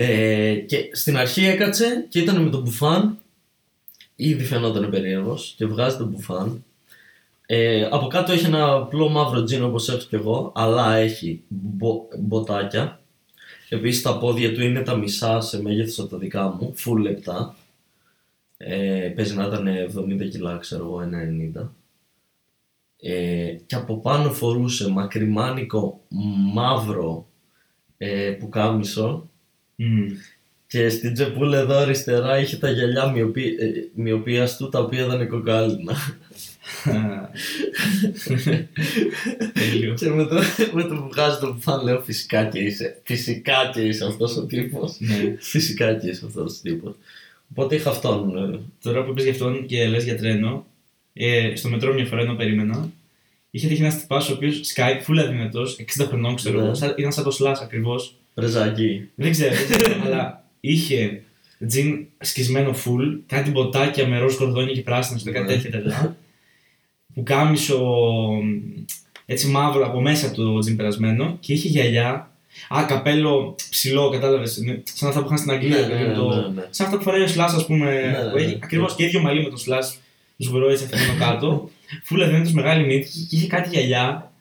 [0.00, 3.18] ε, και στην αρχή έκατσε και ήταν με το μπουφάν.
[4.16, 6.64] Ήδη φαινόταν περίεργος και βγάζει το μπουφάν.
[7.46, 12.08] Ε, από κάτω έχει ένα απλό μαύρο τζιν όπως έχω και εγώ αλλά έχει μπο,
[12.18, 13.00] μποτάκια.
[13.68, 17.56] Επίσης τα πόδια του είναι τα μισά σε μέγεθος από τα δικά μου full λεπτά.
[18.56, 19.68] Ε, παίζει να ήταν
[20.24, 21.08] 70 κιλά ξέρω εγώ
[21.56, 21.68] 1,90
[23.00, 26.00] ε, και από πάνω φορούσε μακριμάνικο
[26.54, 27.26] μαύρο
[27.96, 29.28] ε, πουκάμισο
[29.80, 30.06] Μμμ.
[30.66, 35.28] και στην τσεπούλα εδώ αριστερά είχε τα γυαλιά μοιοπή, ε, μοιοπίας του τα οποία ήταν
[35.28, 35.96] κοκάλινα.
[39.52, 39.94] Τέλειο.
[39.94, 40.34] και με το,
[40.72, 44.42] με το που βγάζει το μπουφάν λέω φυσικά και είσαι, φυσικά και είσαι αυτός ο
[44.46, 44.96] τύπος.
[44.98, 45.36] Ναι.
[45.38, 46.94] φυσικά και είσαι αυτός ο τύπος.
[47.50, 48.36] Οπότε είχα αυτόν.
[48.54, 50.66] ε, Τώρα που είπες για αυτόν και λες για τρένο,
[51.12, 52.90] ε, στο μετρό μια φορά ενώ περίμενα,
[53.50, 56.64] είχε τύχει ένας τυπάς ο οποίος Skype, full αδυνατός, 60 χρονών ξέρω Ναι.
[56.64, 58.14] εγώ, σαν- ήταν σαν το Slash ακριβώς.
[58.38, 59.08] Πρεζάκι.
[59.14, 61.22] Δεν ξέρω, δεν ξέρω, αλλά είχε
[61.68, 65.52] τζιν σκισμένο full, κάτι μποτάκια με ροζ κορδόνια και πράσινα, στο κάτι Ναι.
[65.52, 66.16] τέτοια τρελά.
[67.14, 67.80] που κάμισο
[69.26, 72.30] έτσι μαύρο από μέσα το τζιν περασμένο και είχε γυαλιά.
[72.68, 74.62] Α, καπέλο ψηλό, κατάλαβες.
[74.82, 75.76] Σαν αυτά που είχαν στην Αγγλία.
[75.76, 76.34] Ναι, δηλαδή, ναι, με το...
[76.34, 76.66] ναι, ναι.
[76.70, 77.90] Σαν αυτά που φοράει ο Slash, ας πούμε.
[77.92, 78.58] Ναι, που ναι, έχει ναι.
[78.62, 79.98] ακριβώς και ίδιο μαλλί με τον Slash.
[80.36, 81.70] Σβουρό έτσι αφήνω κάτω.
[82.04, 84.32] Φούλα δεν μεγάλη μύτη και είχε κάτι γυαλιά.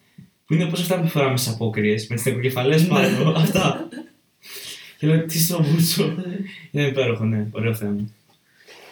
[0.48, 3.30] Που είναι πώ αυτά που φοράμε στις απόκριες με τις νεκροκεφαλέ πάνω.
[3.36, 3.90] αυτά.
[4.98, 6.16] Και λέω τις στραβούτσο.
[6.72, 7.48] Είναι υπέροχο, ναι.
[7.52, 8.10] Ωραίο θέμα.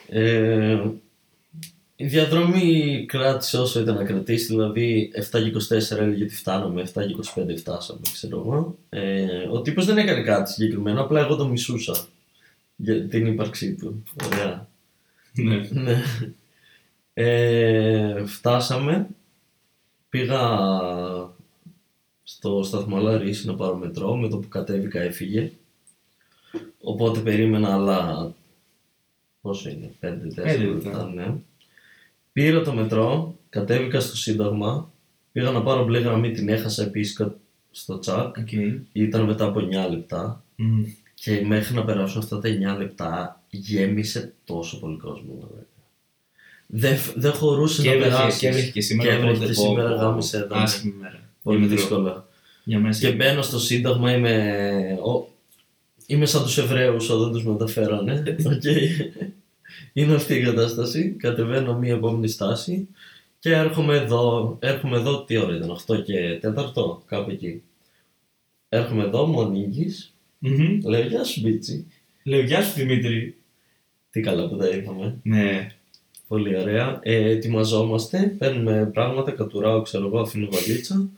[0.08, 0.82] Ε,
[1.96, 6.86] η διαδρομή κράτησε όσο ήταν να κρατήσει, δηλαδή 7 και 24 έλεγε ότι φτάναμε, 7
[6.86, 8.78] και 25 φτάσαμε, ξέρω εγώ.
[8.90, 11.96] Ε, ο τύπος δεν έκανε κάτι συγκεκριμένο, απλά εγώ το μισούσα
[12.76, 14.04] για την ύπαρξή του.
[14.26, 14.68] Ωραία.
[15.34, 15.68] Ναι.
[15.72, 16.04] Ναι.
[17.14, 19.08] Ε, φτάσαμε,
[20.10, 20.40] πήγα
[22.28, 25.52] στο σταθμό Λαρίσης να πάρω μετρό, με το που κατέβηκα έφυγε.
[26.82, 28.32] Οπότε περίμενα άλλα,
[29.42, 30.54] πόσο είναι, 5-4 Πέντε λεπτά.
[30.90, 31.34] λεπτά, ναι.
[32.34, 34.92] Πήρα το μετρό, κατέβηκα στο Σύνταγμα,
[35.32, 37.36] πήγα να πάρω μπλε γραμμή, την έχασα επίσης κα-
[37.72, 38.52] στο τσακ, Οκ.
[38.92, 40.44] ήταν μετά από 9 λεπτά.
[40.56, 40.84] Μμ.
[41.14, 45.34] Και μέχρι να περάσουν αυτά τα 9 λεπτά γέμισε τόσο πολύ κόσμο.
[45.34, 45.66] μαλάκα.
[46.68, 48.40] Δεν, φ- δεν χωρούσε Και να έβρεχε περάσεις.
[48.40, 49.10] και έβρεχε και σήμερα.
[49.10, 50.62] Και έβρεχε οπότε, και πω, σήμερα πω, γάμισε εδώ, ναι.
[50.64, 51.25] Άσχημη μέρα.
[51.46, 51.82] Πολύ Για μετρό.
[51.86, 52.28] δύσκολα.
[52.64, 53.08] Για μέσα.
[53.10, 55.28] Και μπαίνω στο Σύνταγμα, είμαι, ο,
[56.06, 58.24] είμαι σαν τους Εβραίους όταν τους μεταφέρανε.
[58.54, 58.64] Οκ.
[59.94, 61.10] Είναι αυτή η κατάσταση.
[61.10, 62.88] Κατεβαίνω μία επόμενη στάση
[63.40, 64.58] και έρχομαι εδώ.
[64.62, 67.62] Έρχομαι εδώ, τι ώρα ήταν, 8 και 4, κάπου εκεί.
[68.70, 70.80] Έρχομαι εδώ, μου ανοίγεις, Μμμ.
[70.86, 71.88] λέω γεια σου Μπίτσι.
[72.24, 73.36] Λέω γεια σου Δημήτρη.
[74.12, 75.20] Τι καλά που τα είπαμε.
[75.24, 75.72] Ναι.
[76.28, 77.00] Πολύ ωραία.
[77.04, 81.10] Ε, ετοιμαζόμαστε, παίρνουμε πράγματα, κατουράω, ξέρω εγώ, αφήνω βαλίτσα.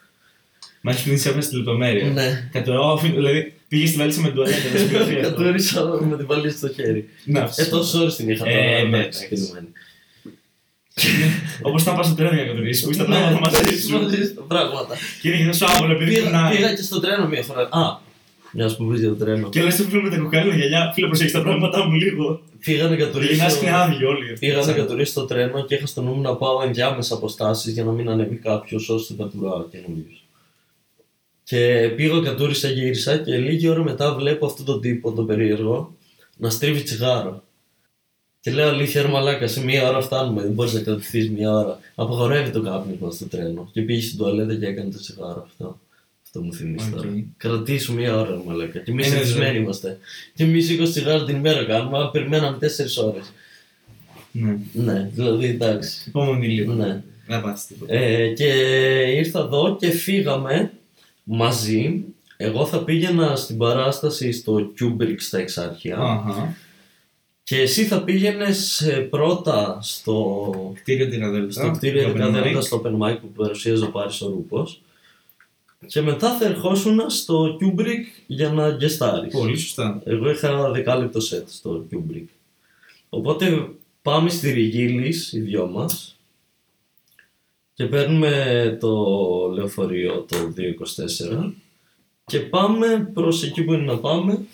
[0.87, 2.09] Μα έχεις πει σε στη λεπτομέρεια.
[2.11, 2.49] Ναι.
[2.51, 4.57] Κατουράω, αφήνω- δηλαδή πήγες στη βαλίτσα με τουαλέτα.
[4.73, 5.21] δεν σου πει αυτό.
[5.21, 7.09] Κατούρισα με την βαλίτσα στο χέρι.
[7.25, 9.27] Να, Ε, τόσο ώρες την είχα Ε, τώρα, ναι, εντάξει, εντάξει.
[9.27, 9.67] κινημένη.
[11.61, 14.01] Όπως θα πας στο τρένο για να κατουρίσει, που είσαι τα πράγματα μαζί Ναι, σου.
[14.01, 14.95] μαζί στα πράγματα.
[15.21, 16.55] Και είναι και τόσο άβολο επειδή Πήγα, κουνάει.
[16.55, 17.61] πήγα και στο τρένο μία φορά.
[17.61, 17.99] Α,
[18.51, 19.49] μιας που πεις για το τρένο.
[19.49, 22.41] Και λες το φίλο με τα κοκαλίνα γυαλιά, φίλε προσέχεις τα πράγματά μου λίγο.
[22.65, 23.45] Πήγα να Γυρνά κατουρίσω.
[23.59, 24.33] και είναι άδειο όλοι.
[24.39, 27.83] Πήγα να κατουρίσω το τρένο και είχα στο νου μου να πάω ενδιάμεσα αποστάσεις για
[27.83, 30.05] να μην ανέβει κάποιος ώστε να κατουράω καινούριο.
[31.49, 35.95] Και πήγα, κατούρισα, γύρισα και λίγη ώρα μετά βλέπω αυτόν τον τύπο, τον περίεργο,
[36.37, 37.43] να στρίβει τσιγάρο.
[38.39, 40.41] Και λέω αλήθεια, ρε μαλάκα, σε μία ώρα φτάνουμε.
[40.41, 41.79] Δεν μπορείς να κρατηθείς μία ώρα.
[41.95, 43.69] Απαγορεύει το κάπνισμα στο τρένο.
[43.73, 45.79] Και πήγε στην τουαλέτα και έκανε το τσιγάρο αυτό.
[46.23, 46.95] Αυτό μου θυμίζει Οκ.
[46.95, 47.09] τώρα.
[47.37, 48.79] Κρατήσου μία ώρα, ρε μαλάκα.
[48.79, 49.63] Και εμείς Ε, ναι, ευτυχισμένοι ναι.
[49.63, 49.97] είμαστε.
[50.33, 53.31] Και εμείς 20 τσιγάρο την ημέρα κάνουμε, αλλά περιμέναμε 4 ώρες.
[54.31, 54.57] Ναι.
[54.73, 56.03] Ναι, δηλαδή εντάξει.
[56.07, 56.73] Υπομονή λίγο.
[56.73, 57.03] Ναι.
[57.27, 57.93] Δεν πάθεις τίποτα.
[57.93, 58.45] Ε, και
[59.15, 60.71] ήρθα εδώ και φύγαμε
[61.27, 62.03] μαζί.
[62.37, 66.55] Εγώ θα πήγαινα στην παράσταση στο Kubrick στα Εξάρχεια Αχα.
[67.43, 71.51] και εσύ θα πήγαινες ε, πρώτα στο, Κτίριο Δεκαδέλτα.
[71.51, 74.81] στο κτίριο Δεκαδέλτα στο Open Mic που παρουσίαζε ο Πάρης ο Ρούπος
[75.85, 79.33] και μετά θα ερχόσουν στο Kubrick για να γκεστάρεις.
[79.33, 80.01] Πολύ σωστά.
[80.05, 82.25] Εγώ είχα ένα δεκάλεπτο σετ στο Kubrick.
[83.09, 83.69] Οπότε
[84.01, 86.16] πάμε στη Ριγίλης, οι δυο μας,
[87.77, 88.89] και παίρνουμε το
[89.53, 90.37] λεωφορείο το
[91.45, 91.51] 224
[92.25, 94.45] και πάμε προς εκεί που είναι να πάμε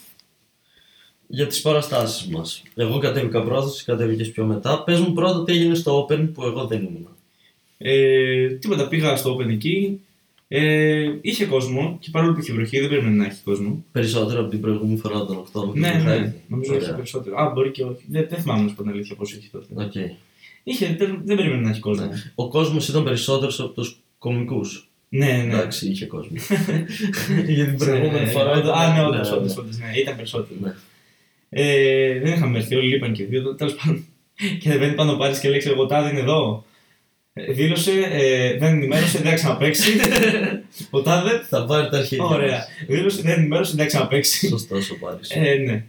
[1.27, 2.63] για τις παραστάσεις μας.
[2.75, 4.83] Εγώ κατέβηκα πρώτα, εσύ κατέβηκες πιο μετά.
[4.83, 7.07] Πες μου πρώτα τι έγινε στο Open που εγώ δεν ήμουν.
[7.77, 10.01] Ε, τίποτα, πήγα στο Open εκεί.
[10.47, 13.85] Ε, είχε κόσμο και παρόλο που είχε βροχή, δεν πρέπει να έχει κόσμο.
[13.91, 15.81] Περισσότερο από την προηγούμενη φορά τον Οκτώβριο.
[15.81, 16.41] Ναι, που είχα ναι, έρθει.
[16.47, 16.95] νομίζω είχε Ωραία.
[16.95, 17.37] περισσότερο.
[17.37, 18.03] Α, μπορεί και όχι.
[18.07, 19.83] Δεν, δεν θυμάμαι να σου πω την αλήθεια πώς είχε τότε.
[19.83, 19.93] Οκ.
[20.63, 22.05] Είχε, δεν, δεν περίμενε να έχει κόσμο.
[22.05, 22.23] Ναι.
[22.35, 24.87] Ο κόσμος ήταν περισσότερος από τους κομικούς.
[25.09, 25.53] Ναι, ναι.
[25.53, 26.31] Εντάξει, είχε κόσμο.
[27.47, 28.53] Για την προηγούμενη Ναι, φορά.
[28.55, 29.35] ναι, ήταν- Α, ναι, ναι, όντως, ναι.
[29.35, 30.59] όντως, όντως, ναι, ήταν περισσότερο.
[30.61, 30.73] Ναι.
[31.49, 33.55] Ε, δεν είχαμε έρθει, όλοι λείπαν και δύο.
[33.55, 34.05] Τέλος πάντων.
[34.61, 36.65] Και δεν πάνω πάρεις και λέει: ξέρω, Εγώ τάδε είναι εδώ.
[37.33, 39.91] Ε, Δήλωσε, ε, δεν ενημέρωσε, δεν θα ξαναπέξει.
[40.89, 41.45] Ο τάδε.
[41.49, 42.25] Θα πάρει τα αρχίδια.
[42.25, 42.65] Ωραία.
[42.87, 44.47] Δήλωσε, δεν ενημέρωσε, δεν θα ξαναπέξει.
[44.47, 45.29] Σωστό ο Πάρης.
[45.29, 45.85] Ε, ναι.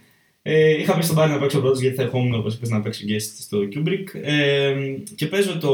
[0.47, 3.05] Ε, είχα πει στον Πάρη να παίξω πρώτος γιατί θα ερχόμουν όπως είπες να παίξω
[3.09, 4.21] guest στο Kubrick.
[4.23, 4.75] Ε,
[5.15, 5.69] και παίζω το,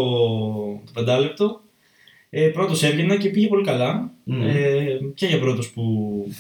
[0.85, 1.61] το πεντάλεπτο.
[2.31, 4.13] Ε, πρώτος έβγαινα και πήγε πολύ καλά.
[4.25, 4.43] Μμμ.
[4.43, 5.85] Ε, και για πρώτος που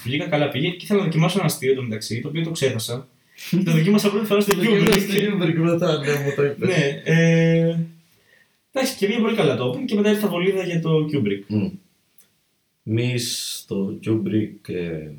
[0.04, 0.68] βγήκα, καλά πήγε.
[0.68, 3.08] Και ήθελα να δοκιμάσω ένα αστείο το μεταξύ, το οποίο το ξέχασα.
[3.64, 5.42] το δοκίμασα πρώτη φορά στο Το δοκίμασα στο Kubrick.
[5.42, 6.68] Kubrick μετά, ναι, μου το είπες.
[6.68, 7.02] ναι.
[7.04, 7.76] Ε,
[8.72, 11.44] εντάξει, και πήγε πολύ καλά το Open και μετά ήρθα βολίδα για το Kubrick.
[11.46, 11.68] Μμ.
[12.84, 15.10] Εμείς στο Kubrick ε,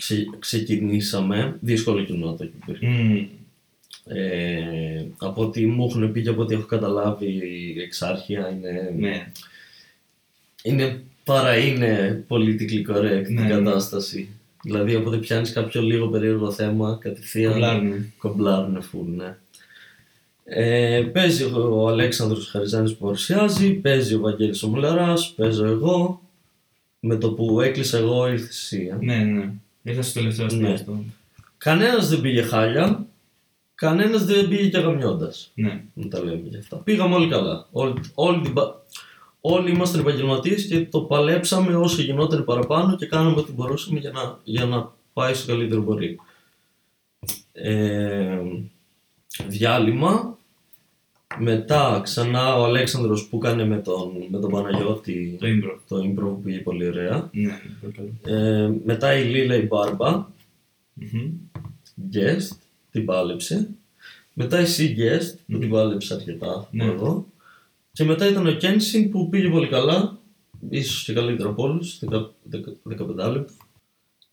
[0.00, 2.78] ξε, ξεκινήσαμε, δύσκολο κοινό το Kubrick.
[2.80, 3.26] Μμμ.
[4.06, 9.32] Ε, από ό,τι μου έχουν πει και από ό,τι έχω καταλάβει η εξάρχεια είναι, Ναι.
[10.62, 13.48] είναι παρά είναι politically correct Ναι, η ναι.
[13.48, 14.28] κατάσταση.
[14.62, 18.12] Δηλαδή όποτε πιάνεις κάποιο λίγο περίεργο θέμα κατευθείαν Κομπλάρουνε.
[18.18, 19.36] κομπλάρουνε φουλ, ναι.
[20.44, 26.22] Ε, παίζει ο Αλέξανδρος Χαριζάνης που παρουσιάζει, παίζει ο Βαγγέλης ο Μουλαράς, παίζω εγώ.
[27.00, 28.88] Με το που έκλεισα εγώ ήρθε εσύ.
[28.92, 29.04] ε.
[29.04, 29.50] Ναι, ναι.
[29.82, 30.72] Ήρθα στο τελευταίο αστείο Ναι.
[30.72, 31.04] αυτό.
[31.58, 33.06] Κανένας δεν πήγε χάλια,
[33.74, 35.50] κανένας δεν πήγε και γαμιώντας.
[35.54, 35.84] Ναι.
[35.94, 36.76] Να τα λέμε γι' αυτά.
[36.76, 37.66] Πήγαμε όλοι καλά.
[37.72, 38.82] Όλη, όλη την, πα-
[39.40, 44.38] όλοι ήμασταν επαγγελματίες και το παλέψαμε όσο γινόταν παραπάνω και κάναμε ό,τι μπορούσαμε για να,
[44.44, 46.18] για να πάει στο καλύτερο μπορεί.
[47.52, 48.38] Ε,
[49.46, 50.38] διάλειμμα.
[51.38, 55.78] Μετά ξανά ο Αλέξανδρος που έκανε με τον, με τον Παναγιώτη Το improv.
[55.88, 57.30] το improv που πήγε πολύ ωραία.
[57.32, 58.36] Ναι, ναι, πολύ καλό.
[58.38, 60.26] Ε, μετά η Λίλα η Μπάρμπα,
[60.94, 61.30] Μμμ.
[62.12, 62.56] guest,
[62.90, 63.68] την πάλεψε.
[64.34, 66.84] Μετά η Sea Guest που την πάλεψε αρκετά Ναι.
[66.84, 67.26] εγώ.
[67.92, 70.18] Και μετά ήταν ο Κένσιν που πήγε πολύ καλά,
[70.70, 73.54] ίσως και καλύτερα από όλους, 15 λεπτά.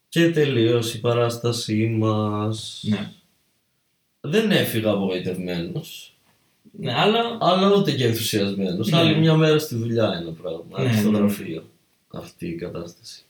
[0.09, 2.83] Και τελείωσε η παράστασή μας.
[2.87, 3.11] Ναι.
[4.21, 6.16] Δεν έφυγα απογοητευμένος.
[6.71, 8.89] Ναι, αλλά Αλλά ούτε και ενθουσιασμένος.
[8.89, 8.97] Ναι.
[8.97, 10.91] Άλλη μια μέρα στη δουλειά ένα πράγμα.
[10.91, 11.25] Ναι, στο ναι, ναι.
[11.25, 11.63] γραφείο.
[12.13, 13.21] Αυτή η κατάσταση.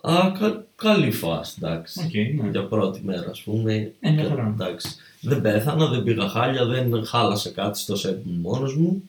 [0.00, 2.00] Α, κα- καλή φάση, εντάξει.
[2.04, 2.50] Οκ, ναι.
[2.50, 3.92] Για πρώτη μέρα, ας πούμε.
[4.00, 4.46] Ε, μια Κα- χαρά.
[4.58, 4.88] εντάξει.
[5.20, 9.02] Δεν πέθανα, δεν πήγα χάλια, δεν χάλασε κάτι στο σετ μου μόνος μου.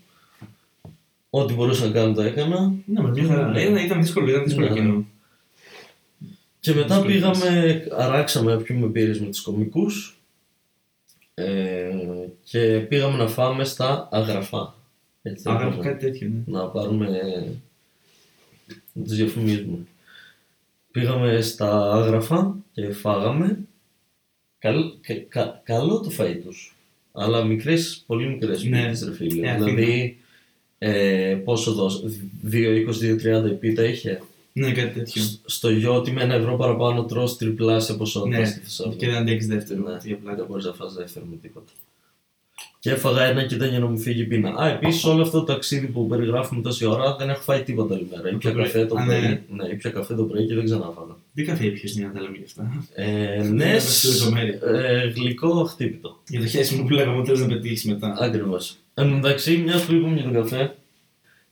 [1.30, 2.74] Ό,τι μπορούσα να κάνω το έκανα.
[2.86, 3.48] Ναι, με μια χαρά.
[3.48, 3.62] Ναι.
[3.62, 4.72] Ήταν, ήταν δύσκολο, ήταν δύσκολο Ναι.
[4.72, 5.06] εκείνο.
[6.60, 10.15] Και μετά Δύσκολη πήγαμε, αράξαμε να πιούμε μπύρες με τους κομικούς
[11.36, 11.90] ε,
[12.44, 14.76] και πήγαμε να φάμε στα αγραφά.
[15.22, 15.90] Έτσι τα Άγραφε είπαμε.
[15.92, 16.58] κάτι τέτοιο, ναι.
[16.58, 17.10] Να πάρουμε,
[18.94, 19.78] να τους διαφημίζουμε.
[20.92, 23.60] Πήγαμε στα άγραφα και φάγαμε.
[24.60, 26.76] Καλ, κα- κα- καλό το φαΐ τους.
[27.12, 28.82] Αλλά μικρές, πολύ μικρές Ναι.
[28.82, 29.48] πίτες ρε φίλε.
[29.48, 29.66] Ε, Αθήνα.
[29.66, 30.18] δηλαδή,
[30.78, 32.04] ε, πόσο δώσ,
[32.42, 34.22] 2,20-2,30 η πίτα είχε;
[34.58, 35.22] Ναι, κάτι τέτοιο.
[35.22, 39.06] Σ- στο γιότι με ένα ευρώ παραπάνω τρως τριπλάσια ποσότητα Ναι, στη Θεσσαλονίκη.
[39.06, 39.80] και δεν αντέξει δεύτερο.
[39.82, 40.38] Ναι, για πλάκα.
[40.38, 41.72] δεν μπορείς να φας δεύτερο με τίποτα.
[42.80, 44.50] Και έφαγα ένα και ήταν για να μου φύγει η πείνα.
[44.56, 48.08] Α, επίσης όλο αυτό το ταξίδι που περιγράφουμε τόση ώρα δεν έχω φάει τίποτα άλλη
[48.16, 48.30] μέρα.
[48.30, 48.64] Ήπια Το πρωί.
[48.66, 49.20] καφέ το Α, πρωί.
[49.20, 49.42] ναι.
[49.50, 51.16] Ναι, ήπια καφέ το πρωί και δεν ξανάφαγα.
[51.34, 54.60] Τι καφέ ήπιες για να τα λέμε γι' αυτά; Ε, Δεν ναι, έπαιξε στη λεπτομέρεια.
[54.64, 56.20] ε, γλυκό χτύπητο.
[56.28, 58.16] Για το χέρι μου που λέγαμε ότι θέλεις να πετύχεις μετά.
[58.20, 58.76] Ακριβώς.
[58.94, 60.76] Εν τω μεταξύ, μια που είπαμε για τον καφέ,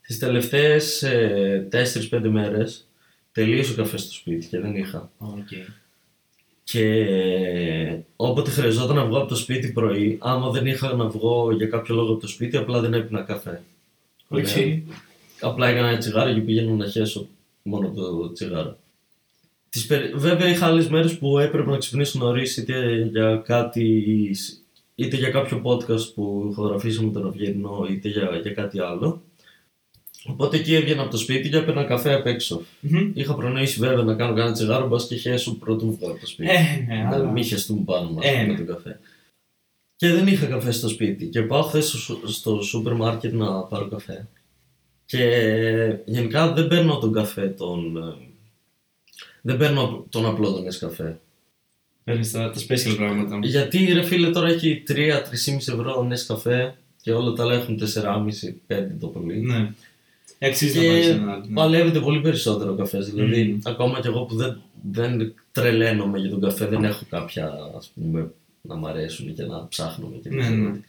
[0.06, 1.04] τι τελευταίες
[1.70, 2.86] 4-5 μέρες
[3.34, 5.10] τελείωσε ο καφές στο σπίτι και δεν είχα.
[5.18, 5.48] Οκ.
[6.64, 7.06] Και
[8.16, 11.94] όποτε χρειαζόταν να βγω από το σπίτι πρωί, άμα δεν είχα να βγω για κάποιο
[11.94, 13.62] λόγο από το σπίτι, απλά δεν έπινα καφέ.
[14.28, 14.38] Οκ.
[14.38, 14.82] Ωραία.
[15.40, 17.26] Απλά έκανα ένα τσιγάρο και πήγαινα να χέσω
[17.62, 18.76] μόνο το τσιγάρο.
[19.70, 24.02] Τις περι- Βέβαια είχα άλλες μέρες που έπρεπε να ξυπνήσω νωρίς είτε για κάτι
[24.94, 29.22] είτε για κάποιο podcast που ηχογραφήσαμε τον Αυγερινό είτε για, για κάτι άλλο.
[30.26, 32.62] Οπότε εκεί έβγαινα από το σπίτι και έπαιρνα καφέ απ' έξω.
[32.80, 33.10] Μμμ.
[33.14, 36.50] Είχα προνοήσει βέβαια να κάνω κανένα τσιγάρο, μπας και χέσω πρωτού βγω από το σπίτι.
[36.50, 37.30] Ε, ναι, Να αλλά...
[37.30, 38.54] μην χεστούν πάνω μας Ε, με ναι.
[38.56, 39.00] τον καφέ.
[39.96, 41.26] Και δεν είχα καφέ στο σπίτι.
[41.26, 44.26] Και πάω χθες στο, σου- στο σούπερ μάρκετ να πάρω καφέ.
[45.06, 45.22] Και
[46.04, 47.96] γενικά δεν παίρνω τον καφέ τον...
[47.96, 48.26] ε,
[49.42, 51.20] Δεν παίρνω τον απλό τον καφέ.
[52.04, 53.38] Παίρνεις τα, τα special πράγματα.
[53.42, 54.94] Γιατί ρε φίλε τώρα έχει 3-3,5
[55.56, 57.78] ευρώ καφέ και όλα τα άλλα έχουν
[58.68, 59.40] 4,5-5 το πολύ.
[59.40, 59.72] Ναι.
[60.46, 61.44] Αξίζει να Και πάρεις ένα άλλο.
[61.48, 61.54] ναι.
[61.54, 63.10] παλεύεται πολύ περισσότερο ο καφές.
[63.10, 63.58] Δηλαδή, Μμμ.
[63.64, 64.60] ακόμα κι εγώ που δεν,
[64.92, 68.30] δεν τρελαίνομαι για τον καφέ, δεν έχω κάποια ας πούμε
[68.60, 70.72] να μ' αρέσουν και να ψάχνουμε και Ναι, δεν ξέρω ναι.
[70.72, 70.80] τι.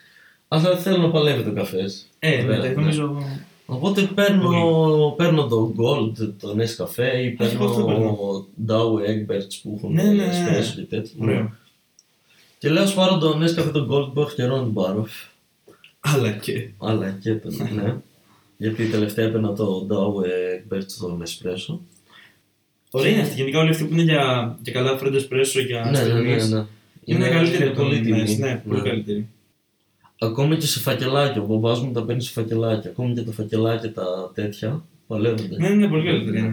[0.48, 2.08] Αλλά θέλω να παλεύει ο καφές.
[2.20, 3.24] Ε, ναι, Ναι, νομίζω...
[3.68, 8.18] Οπότε παίρνω, παίρνω το Gold, το Nescafe ή Α, και εγώ αυτό παίρνω
[8.68, 10.26] Dow Egberts που έχουν Ναι, ναι, ναι.
[10.32, 11.13] espresso και τέτοια.
[11.22, 11.56] Ωραίο.
[12.58, 15.08] Και λέω ας πάρω το Nescafe το Gold που έχω καιρό να την πάρω.
[16.00, 16.70] Αλλά και...
[16.78, 17.96] Αλλά και το, ναι.
[18.58, 21.78] Γιατί τελευταία έπαιρνα το Dow Egberts το Espresso.
[22.91, 23.36] Ωραία είναι αυτή.
[23.36, 26.50] Γενικά όλοι αυτοί που είναι για, για καλά φρέντο εσπρέσο, για Ναι, ναι, ναι, στιγμής,
[26.50, 26.65] ναι.
[27.04, 28.24] Είναι καλύτερη από πολύ το τιμή.
[28.28, 29.28] Nest, Ναι, πολύ καλύτερη.
[30.20, 31.41] Ακόμα και σε φακελάκια.
[31.41, 32.89] Ο μπαμπάς μου τα παίρνει σε φακελάκια.
[32.89, 35.58] Ακόμα και τα φακελάκια τα τέτοια παλεύονται.
[35.60, 36.41] Ναι, είναι πολύ καλύτερη.
[36.41, 36.52] ναι.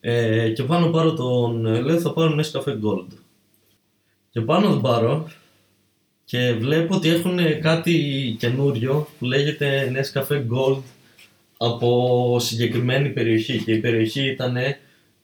[0.00, 1.66] Ε, και πάνω πάρω τον.
[1.66, 3.06] ε, Λέω θα πάρω Nescafe Gold.
[4.30, 5.28] Και πάνω τον πάρω
[6.24, 7.94] και βλέπω ότι έχουν κάτι
[8.38, 10.78] καινούριο που λέγεται Nescafe Gold
[11.58, 13.62] από συγκεκριμένη περιοχή.
[13.62, 14.56] Και η περιοχή ήταν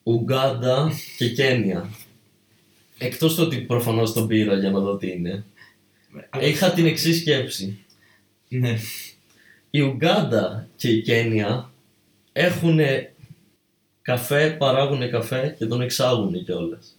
[0.03, 1.91] Ουγγάντα και Κένια.
[2.99, 5.45] Εκτός το ότι προφανώς τον πήρα για να δω τι είναι.
[6.41, 7.79] Είχα την εξή σκέψη.
[8.49, 8.79] Ναι.
[9.71, 11.71] Η Ουγγάντα και η Κένια
[12.33, 12.79] έχουν
[14.03, 16.97] καφέ, παράγουν καφέ και τον εξάγουν κιόλας.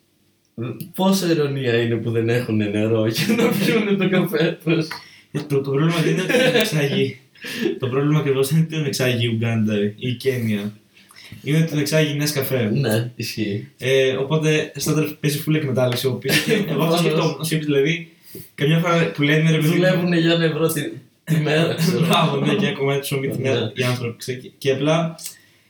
[0.96, 4.88] Πόσα ειρωνία είναι που δεν έχουν νερό για να πιούν το καφέ τους;
[5.32, 7.20] Ε, Το, το πρόβλημα δεν είναι ότι τον εξάγει.
[7.80, 10.74] το πρόβλημα ακριβώς δεν είναι ότι τον εξάγει η Ουγγάντα ή η Κένια.
[11.44, 12.70] Είναι ότι τον εξάγει η Νέσκαφέ.
[12.74, 13.68] ναι, ισχύει.
[13.78, 16.34] Ε, οπότε στο τέλο παίζει full εκμετάλλευση ο οποίο.
[16.70, 17.44] Εγώ αυτό σκεφτόμουν.
[17.46, 18.12] σκέφτομαι, Δηλαδή,
[18.56, 20.82] καμιά φορά που λένε ρε παιδί μου, Δουλεύουν για ένα ευρώ τη,
[21.24, 22.00] τη μέρα, ξέρω.
[22.08, 23.72] Μπράβο, ναι, και ένα κομμάτι ψωμί τη μέρα Ναι.
[23.76, 24.18] οι άνθρωποι.
[24.18, 24.42] ξέρεις.
[24.44, 25.16] Και- Και απλά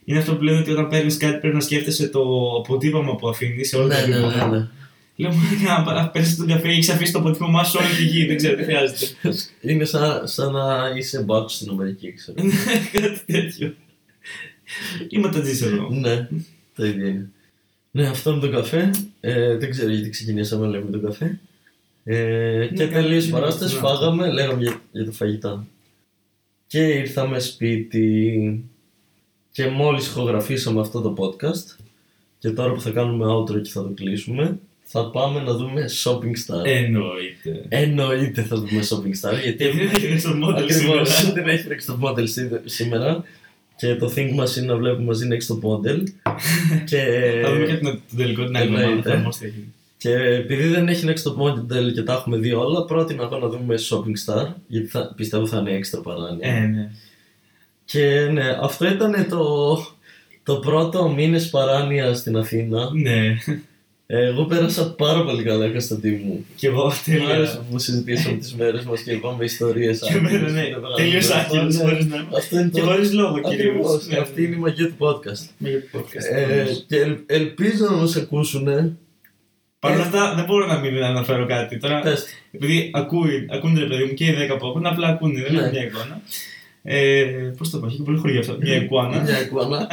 [0.05, 2.21] είναι αυτό που λένε ότι όταν παίρνεις κάτι πρέπει να σκέφτεσαι το
[2.59, 4.71] αποτύπωμα που αφήνεις σε όλα τα ναι, ναι, ναι, επίπεδα.
[5.15, 5.27] Ναι.
[5.27, 8.37] Λέω μου να πέσει τον καφέ, έχεις αφήσει το αποτύπωμά σου όλη τη γη, δεν
[8.37, 9.05] ξέρω τι χρειάζεται.
[9.69, 12.37] Είναι σαν, σαν να είσαι μπάκου στην Αμερική, ξέρω.
[12.91, 13.73] Κάτι τέτοιο.
[15.09, 15.89] Είμαι το εδώ.
[15.89, 16.27] ναι,
[16.75, 17.29] το ίδιο είναι.
[17.91, 18.91] Ναι, αυτό είναι το καφέ.
[19.19, 21.39] Ε, δεν ξέρω γιατί ξεκινήσαμε λέμε τον καφέ.
[22.03, 23.87] Ε, και Ναι, τελείως είναι παράσταση, αυτό.
[23.87, 25.67] φάγαμε, λέγαμε για, για το φαγητά.
[26.67, 28.63] Και ήρθαμε σπίτι
[29.51, 31.75] και μόλις ηχογραφήσαμε αυτό το podcast
[32.39, 36.53] και τώρα που θα κάνουμε outro και θα το κλείσουμε θα πάμε να δούμε Shopping
[36.53, 36.63] Star.
[36.65, 37.65] Εννοείται.
[37.69, 41.33] Εννοείται θα δούμε Shopping Star γιατί Γιατί δεν έχει ρίξει το model Ακριβώς, σήμερα.
[41.41, 43.23] δεν έχει ρίξει το model σή- σήμερα
[43.77, 46.03] και το think μας είναι να βλέπουμε μαζί next το model
[46.89, 47.01] και,
[47.43, 48.87] Θα δούμε και τον τον τελικό την άλλη εβδομάδα.
[48.87, 49.09] εννοείται.
[49.09, 49.63] θα μας έχει.
[49.97, 53.47] και επειδή δεν έχει next το model και τα έχουμε δει όλα πρότεινα εγώ να
[53.47, 56.91] δούμε Shopping Star γιατί θα, πιστεύω θα είναι έξτρα παράνοια Ε, ναι.
[57.85, 59.77] και ναι αυτό ήταν το,
[60.43, 63.35] το πρώτο μήνες παράνοια στην Αθήνα Ναι.
[64.07, 67.65] Εγώ πέρασα πάρα πολύ καλά Κωνσταντί μου Και εγώ Μ' άρεσε τέλεια.
[67.71, 70.63] που συζητήσαμε τις μέρες μας και είπαμε ιστορίες Και εμένα, ναι.
[70.95, 72.85] Τελείως άκυρος, χωρίς να- Αυτό είναι Και το...
[72.87, 74.07] χωρίς λόγο Ακριβώς, κυρίως.
[74.07, 74.17] Ναι.
[74.17, 75.49] αυτή είναι η μαγεία του podcast.
[75.57, 76.35] Με για το podcast.
[76.35, 78.63] Ε, και ελ- ελπίζω να μας ακούσουν.
[79.79, 81.77] Παρ' όλα αυτά δεν μπορώ να μην αναφέρω κάτι.
[81.77, 82.25] Τώρα, Πες.
[82.51, 85.59] επειδή ακούει, ακούνε ρε παιδί μου και οι 10 που ακούνε, απλά ακούνε, δεν Ναι.
[85.59, 86.21] είναι μια εικόνα.
[86.87, 87.23] Ε,
[87.57, 88.57] Πώς το πω, έχει πολύ χωρί αυτό.
[88.61, 89.21] Μια εικόνα.
[89.21, 89.87] Μια εικόνα.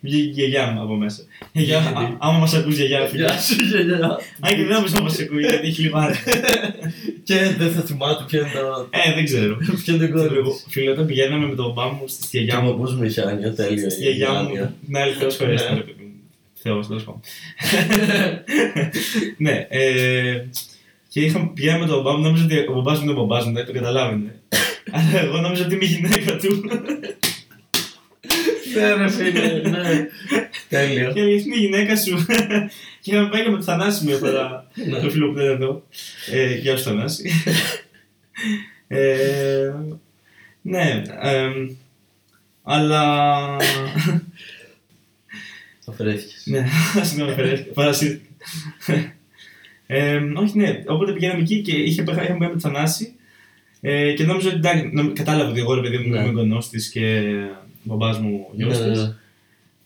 [0.00, 1.22] Βγήκε η γιαγιά μου από μέσα.
[1.52, 3.24] Γιαγιά, Γιατί; α- άμα μας ακούσει γιαγιά, φίλε.
[3.24, 4.18] Γεια σου γιαγιά.
[4.40, 6.14] Αν και δεν νομίζω να μας ακούει, γιατί έχει λιμάνι.
[7.26, 8.88] Και δεν θα θυμάται ποιο είναι το...
[8.90, 9.56] Ε, δεν ξέρω.
[9.84, 10.66] Ποιο είναι το κόρη της.
[10.68, 12.74] Φίλε, όταν πηγαίναμε με τον μπαμπά μου στη Και γιαγιά μου μου.
[12.74, 13.90] ακούς μηχάνια, τέλειο.
[13.90, 14.74] Στη γιαγιά μου.
[14.86, 15.76] Ναι, άλλη θεός χωρέστη, Ναι.
[15.78, 16.12] ρε παιδί μου.
[16.54, 17.20] Θεός, τέλος πάντων.
[19.36, 20.44] Ναι, ε,
[21.08, 23.44] και είχα, πηγαίναμε με τον μπαμπά μου, νόμιζα ότι ο μπαμπάς μου είναι ο μπαμπάς
[23.46, 24.34] μου, δεν το καταλάβαινε.
[24.90, 26.64] Αλλά εγώ νόμιζα ότι είμαι η γυναίκα του.
[28.74, 30.06] Ναι ρε φίλε, ναι.
[30.68, 31.12] Τέλειο.
[31.12, 32.26] Και έλεγε, είναι η γυναίκα σου.
[33.00, 34.66] Και είχαμε πάει και με το Θανάση μια φορά.
[34.74, 34.98] Ναι.
[35.00, 35.86] Το φίλο που δεν είναι εδώ.
[36.32, 37.30] Ε, Γεια σου Θανάση.
[38.88, 39.72] Ε,
[40.62, 41.68] Ναι, εμ,
[42.62, 43.02] αλλά...
[45.86, 46.42] Αφαιρέθηκες.
[46.46, 46.66] Ναι,
[47.02, 48.24] συγγνώμη, περέ- παρασύρθηκα.
[49.86, 53.14] Ε, όχι, ναι, οπότε πηγαίναμε εκεί και είχε, είχαμε πάει με το Θανάση
[53.86, 56.20] ε, και νόμιζα ότι εντάξει, νομ- κατάλαβα ότι εγώ ρε παιδί μου Ναι.
[56.20, 57.22] είμαι γονός της και
[57.88, 59.02] ο μπαμπάς μου Ναι, γιος ναι, της.
[59.02, 59.12] ναι.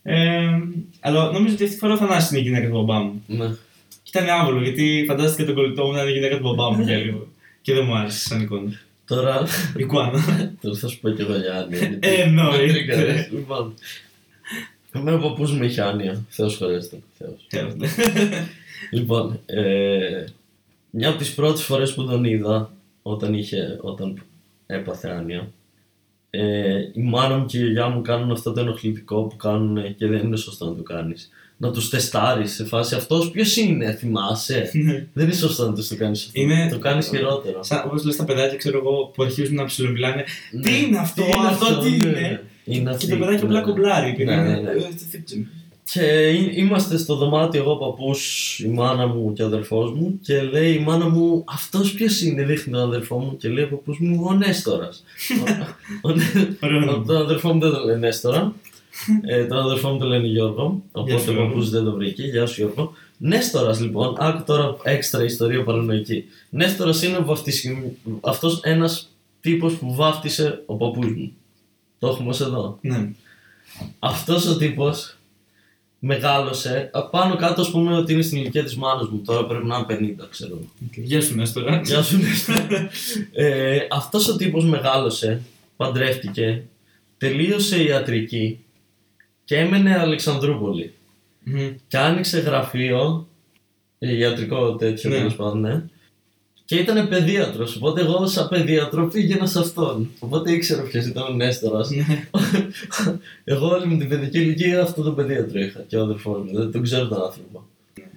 [0.03, 0.61] Ε,
[0.99, 3.23] αλλά νόμιζα ότι αυτή τη φορά ο Θανάσης είναι η γυναίκα του μπαμπά μου.
[3.27, 3.45] Ναι.
[4.03, 6.83] Και ήταν άβολο γιατί φαντάστηκα τον κολλητό μου να είναι η γυναίκα του μπαμπά μου
[6.83, 7.27] για λίγο.
[7.61, 8.71] Και δεν μου άρεσε σαν εικόνα.
[9.07, 9.43] Τώρα,
[9.77, 10.11] Εικόνα.
[10.61, 11.77] τώρα θα σου πω και εγώ για άνοια.
[11.77, 12.65] γιατί Ε, εννοείται.
[12.65, 13.29] με τρίκαρες.
[13.31, 13.73] Λοιπόν,
[14.91, 16.25] εμένα ο παππούς μου είχε άνοια.
[16.29, 16.99] Θεός χωρέστε.
[17.17, 17.47] Θεός.
[18.91, 20.25] Λοιπόν, ε,
[20.89, 22.71] μια από τις πρώτες φορές που τον είδα
[23.11, 24.21] όταν, είχε, όταν
[24.65, 25.49] έπαθε άνοια
[26.29, 30.07] ε, η μάνα μου και η γιαγιά μου κάνουν αυτό το ενοχλητικό που κάνουν και
[30.07, 31.29] δεν είναι σωστό να το κάνεις.
[31.57, 34.69] Να τους τεστάρεις σε φάση αυτός ποιος είναι, θυμάσαι;
[35.13, 36.41] δεν είναι σωστό να τους το κάνεις αυτό.
[36.41, 37.63] Είναι- Το κάνεις χειρότερο.
[37.63, 40.23] Σαν όπως λες τα παιδάκια, ξέρω εγώ, που αρχίζουν να ψιλομιλάνε.
[40.51, 40.61] Ναι.
[40.61, 42.41] Τι είναι αυτό, αυτό τι ναι, είναι; ναι.
[42.63, 43.65] Είναι Και αυτή, το παιδάκι ναι, απλά ναι.
[43.65, 44.15] κομπλάρει.
[44.15, 44.71] και Ναι, είναι, ναι, ναι.
[45.95, 46.29] Ε, δεν ξέρω.
[46.29, 50.19] Και εί- είμαστε στο δωμάτιο εγώ, ο παππούς, η μάνα μου και ο αδερφός μου
[50.23, 53.67] και λέει η μάνα μου αυτός ποιος είναι, δείχνει τον αδερφό μου και λέει ο
[53.67, 55.03] παππούς μου ο Νέστορας.
[56.03, 56.13] Ο- ο-
[56.63, 57.03] Ωραίο ο- όνομα.
[57.05, 58.53] Τον αδερφό μου δεν το λένε Νέστορα.
[59.27, 60.81] Ε, τον αδερφό μου το λένε Γιώργο.
[60.93, 61.47] Γεια Οπότε σου, ο Γιώργο.
[61.49, 62.23] παππούς δεν το βρήκε.
[62.23, 62.93] Γεια σου Γιώργο.
[63.17, 66.23] Νέστορας λοιπόν, άκου τώρα έξτρα ιστορία παρανοϊκή.
[66.49, 67.95] Νέστορας είναι βαφτισι...
[68.21, 69.09] αυτός ένας
[69.41, 71.31] τύπος που βάφτισε ο παππούς μου.
[71.99, 72.77] Το έχουμε ως εδώ.
[72.81, 73.09] Ναι.
[73.99, 75.17] Αυτός ο τύπος
[75.99, 79.65] μεγάλωσε, α, πάνω κάτω ας πούμε ότι είναι στην ηλικία της μάνας μου, τώρα πρέπει
[79.65, 80.59] να είναι 50 ξέρω.
[80.95, 81.81] Γεια σου Νέστορα.
[81.85, 82.89] Γεια σου Νέστορα.
[83.31, 85.41] ε, Αυτός ο τύπος μεγάλωσε,
[85.75, 86.63] παντρεύτηκε,
[87.17, 88.59] τελείωσε ιατρική
[89.45, 90.93] και έμενε Αλεξανδρούπολη.
[91.43, 91.69] Μμμ.
[91.87, 93.27] Και άνοιξε γραφείο,
[93.99, 95.15] ε, ιατρικό τέτοιο Ναι.
[95.17, 95.83] τέλος πάντων, ναι.
[96.69, 97.75] Και ήταν παιδίατρος.
[97.75, 100.09] Οπότε εγώ, σαν παιδίατρο, πήγαινα σε αυτόν.
[100.19, 101.89] Οπότε ήξερα ποιος ήταν ο Νέστορας.
[101.89, 102.27] Ναι.
[103.53, 105.79] εγώ όλη μου την παιδική ηλικία αυτό το παιδίατρο είχα.
[105.87, 106.57] Και ο αδερφός μου.
[106.59, 107.65] Δεν τον ξέρω τον άνθρωπο.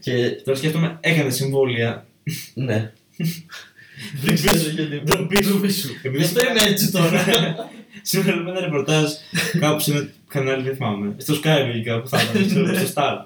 [0.01, 2.07] Και Τώρα σκέφτομαι, έκανε συμβόλαια.
[2.55, 2.93] ναι.
[4.25, 5.03] Δεν ξέρω γιατί.
[5.05, 5.51] Ντροπή σου.
[5.51, 5.89] Ντροπή σου.
[6.03, 7.25] Επειδή Αυτό είναι έτσι τώρα.
[8.03, 9.11] Σήμερα λέμε ένα ρεπορτάζ
[9.59, 11.15] κάπου σε ένα κανάλι, δεν θυμάμαι.
[11.17, 13.17] Στο Sky λογικά που θα ήταν, ξέρω, στο Star.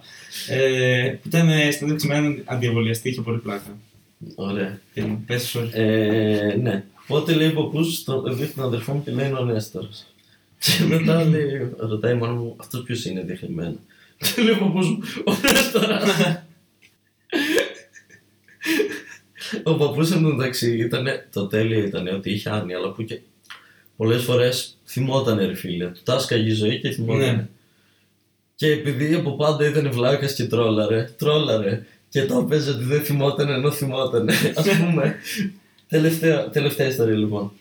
[0.48, 3.76] Ε, που ήταν ε, συνέντευξη με έναν αντιεμβολιαστή, είχε πολύ πλάκα.
[4.34, 4.80] Ωραία.
[4.94, 5.68] Και μου πες sorry.
[5.72, 6.84] Ε, ναι.
[7.06, 10.14] Οπότε λέει ο παππούς στον δείχνει τον αδερφό μου και λέει είναι ο Νέστορας.
[10.58, 13.76] Και μετά λέει, ρωτάει η μάνα μου, αυτός ποιος είναι, δείχνει εμένα.
[14.16, 16.42] Και λέει ο παππούς μου, ο Νέστορας.
[19.64, 23.20] ο παππούς εν τω μεταξύ ήταν, το τέλειο ήταν ότι είχε άνοια, αλλά που και
[23.96, 25.86] πολλές φορές θυμότανε ρε φίλε.
[25.86, 27.32] Του τάσκαγε η ζωή και θυμότανε.
[27.32, 27.48] Ναι.
[28.54, 31.86] Και επειδή από πάντα ήταν βλάκας και τρόλαρε, τρόλαρε.
[32.16, 34.28] Και το έπαιζε ότι δεν θυμόταν ενώ θυμόταν.
[34.30, 35.16] Α πούμε.
[35.88, 37.52] τελευταία, τελευταία ιστορία λοιπόν.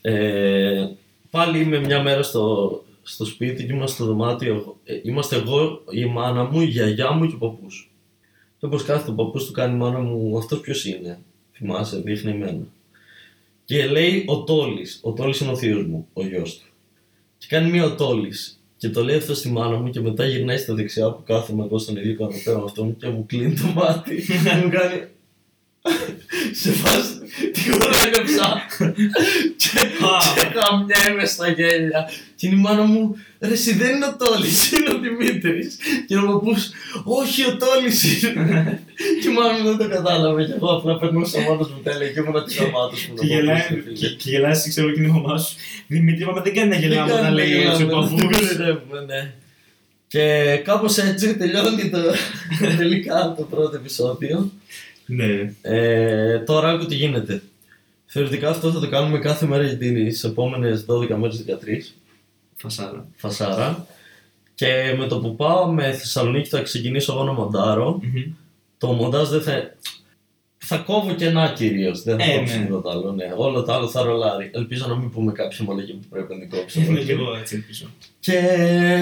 [0.00, 0.86] Ε,
[1.30, 4.76] πάλι είμαι μια μέρα στο, στο σπίτι και είμαστε στο δωμάτιο.
[4.84, 7.90] Ε, είμαστε εγώ, η μάνα μου, η γιαγιά μου και ο παππούς.
[8.58, 11.18] Και όπω κάθεται ο παππούς του κάνει η μάνα μου, αυτός ποιος είναι;
[11.52, 12.66] Θυμάσαι, δείχνει εμένα.
[13.64, 15.00] Και λέει ο Τόλης.
[15.02, 16.66] Ο Τόλης είναι ο θείος μου, ο γιος του.
[17.38, 18.63] Και κάνει μία ο Τόλης.
[18.84, 21.78] Και το λέει αυτό στη μάνα μου και μετά γυρνάει στα δεξιά που κάθομαι εγώ
[21.78, 24.14] στον ίδιο καναπέ με αυτόν και μου κλείνει το μάτι.
[24.62, 25.08] μου κάνει.
[26.62, 27.13] Σε φάση
[27.64, 28.66] τι χορεύεψα
[29.56, 29.68] και,
[30.34, 34.72] και χαμιέμαι στα γέλια και είναι η μάνα μου ρε εσύ δεν είναι ο Τόλης,
[34.72, 36.70] είναι ο Δημήτρης και ο παππούς
[37.04, 38.82] όχι ο Τόλης είναι
[39.22, 42.20] και η μάνα μου δεν το κατάλαβε και εγώ απλά περνούσα μόνος μου τέλεια και
[42.20, 43.60] ήμουν της ομάδας μου Και γελάει,
[43.98, 45.54] και, και γελάει, ξέρω και είναι η μαμά σου.
[45.86, 48.56] Δημήτρη, μα δεν κάνει να γελάμε όταν λέει έτσι ο παππούς.
[49.06, 49.32] ναι.
[50.08, 51.98] Και κάπως έτσι τελειώνει το,
[52.78, 54.52] τελικά το πρώτο επεισόδιο.
[55.06, 55.52] Ναι.
[55.62, 57.42] Ε, τώρα άκου τι γίνεται.
[58.16, 59.86] Θεωρητικά αυτό θα το κάνουμε κάθε μέρα για τι
[60.24, 61.52] επόμενες 12 μέρε 13.
[62.56, 63.06] Φασάρα.
[63.16, 63.86] Φασάρα.
[64.54, 68.00] Και με το που πάω με Θεσσαλονίκη θα ξεκινήσω εγώ να μοντάρω.
[68.02, 68.32] Μμμ.
[68.78, 69.74] Το μοντάζ δεν θα.
[70.58, 72.02] Θα κόβω κενά κυρίως.
[72.02, 72.64] Δεν θα Ε, κόψω ναι.
[72.64, 73.12] τίποτα άλλο.
[73.12, 73.32] Ναι.
[73.36, 74.50] Όλο το άλλο θα ρολάρει.
[74.54, 76.80] Ελπίζω να μην πούμε κάποια μαλακή που πρέπει να την κόψω.
[76.80, 77.86] Είναι και εγώ έτσι ελπίζω.
[78.20, 78.38] Και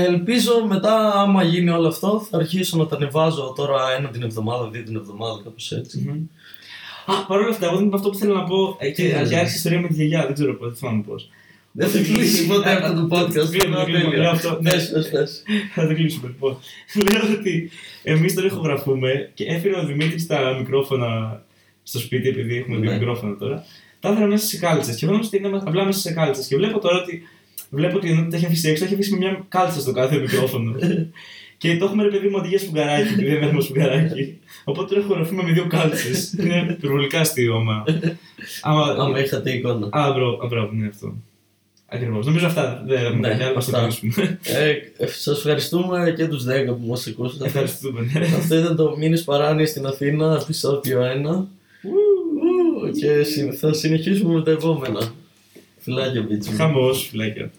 [0.07, 4.69] ελπίζω μετά, άμα γίνει όλο αυτό, θα αρχίσω να τα ανεβάζω τώρα ένα την εβδομάδα,
[4.69, 5.99] δύο την εβδομάδα, κάπως έτσι.
[6.07, 6.21] Μμμ.
[7.07, 8.76] Α, παρόλα αυτά, εγώ δεν είπα αυτό που θέλω να πω.
[8.80, 9.40] Ε, Τι Και θες, και ρε.
[9.40, 11.14] άρχισε η ιστορία με τη γιαγιά, δεν ξέρω πώ, δεν θυμάμαι πώ.
[11.74, 13.48] Δεν θα κλείσει ποτέ Ε, αυτό το podcast.
[13.50, 14.22] κλείνουμε, είναι κλείνουμε, τέλειο.
[14.22, 14.59] λέω αυτό.
[14.62, 15.42] Πες, πες, πες.
[15.74, 16.57] Θα το κλείσουμε λοιπόν.
[17.12, 17.70] Λέω ότι
[18.03, 21.42] εμεί τώρα ηχογραφούμε και έφερε ο Δημήτρη τα μικρόφωνα
[21.82, 22.96] στο σπίτι, επειδή έχουμε δύο Ναι.
[22.98, 23.64] μικρόφωνα τώρα.
[24.00, 24.92] Τα έφερα μέσα σε κάλτσε.
[24.94, 26.42] Και εγώ νόμιζα ότι είναι απλά μέσα σε κάλτσε.
[26.48, 27.22] Και βλέπω τώρα ότι.
[27.70, 30.16] Βλέπω ότι ενώ τα έχει αφήσει έξω, τα έχει αφήσει με μια κάλτσα στο κάθε
[30.18, 30.74] μικρόφωνο.
[31.63, 34.39] Και το έχουμε ρε παιδί μου αντί για σπουγγαράκι, επειδή δεν έχουμε σπουγγαράκι.
[34.65, 36.33] Οπότε τώρα ηχογραφούμε με δύο κάλτσες.
[36.33, 37.85] είναι υπερβολικά αστείο, άμα.
[38.63, 38.83] άμα...
[38.99, 39.89] Άμα είχατε εικόνα.
[39.91, 41.15] Α, μπρο, α, μπράβο, ναι, αυτό.
[41.87, 42.27] Ακριβώς.
[42.27, 42.83] Νομίζω αυτά.
[42.87, 43.89] Δεν έχουμε Ναι, κάτι άλλο, ας το αυτά.
[44.01, 44.39] κλείσουμε.
[44.43, 47.45] Ε, σας ευχαριστούμε και τους 10 που μας ακούσατε.
[47.47, 48.01] Ευχαριστούμε.
[48.13, 48.21] ναι.
[48.27, 51.49] Αυτό ήταν το μήνες παράνοια στην Αθήνα, επεισόδιο 1.
[51.83, 55.13] Ου, Και συ- θα συνεχίσουμε με τα επόμενα.
[55.79, 56.51] Φιλάκια, μπίτσι.
[56.51, 56.57] μου.
[56.57, 57.51] Χαμός, φυλάκια.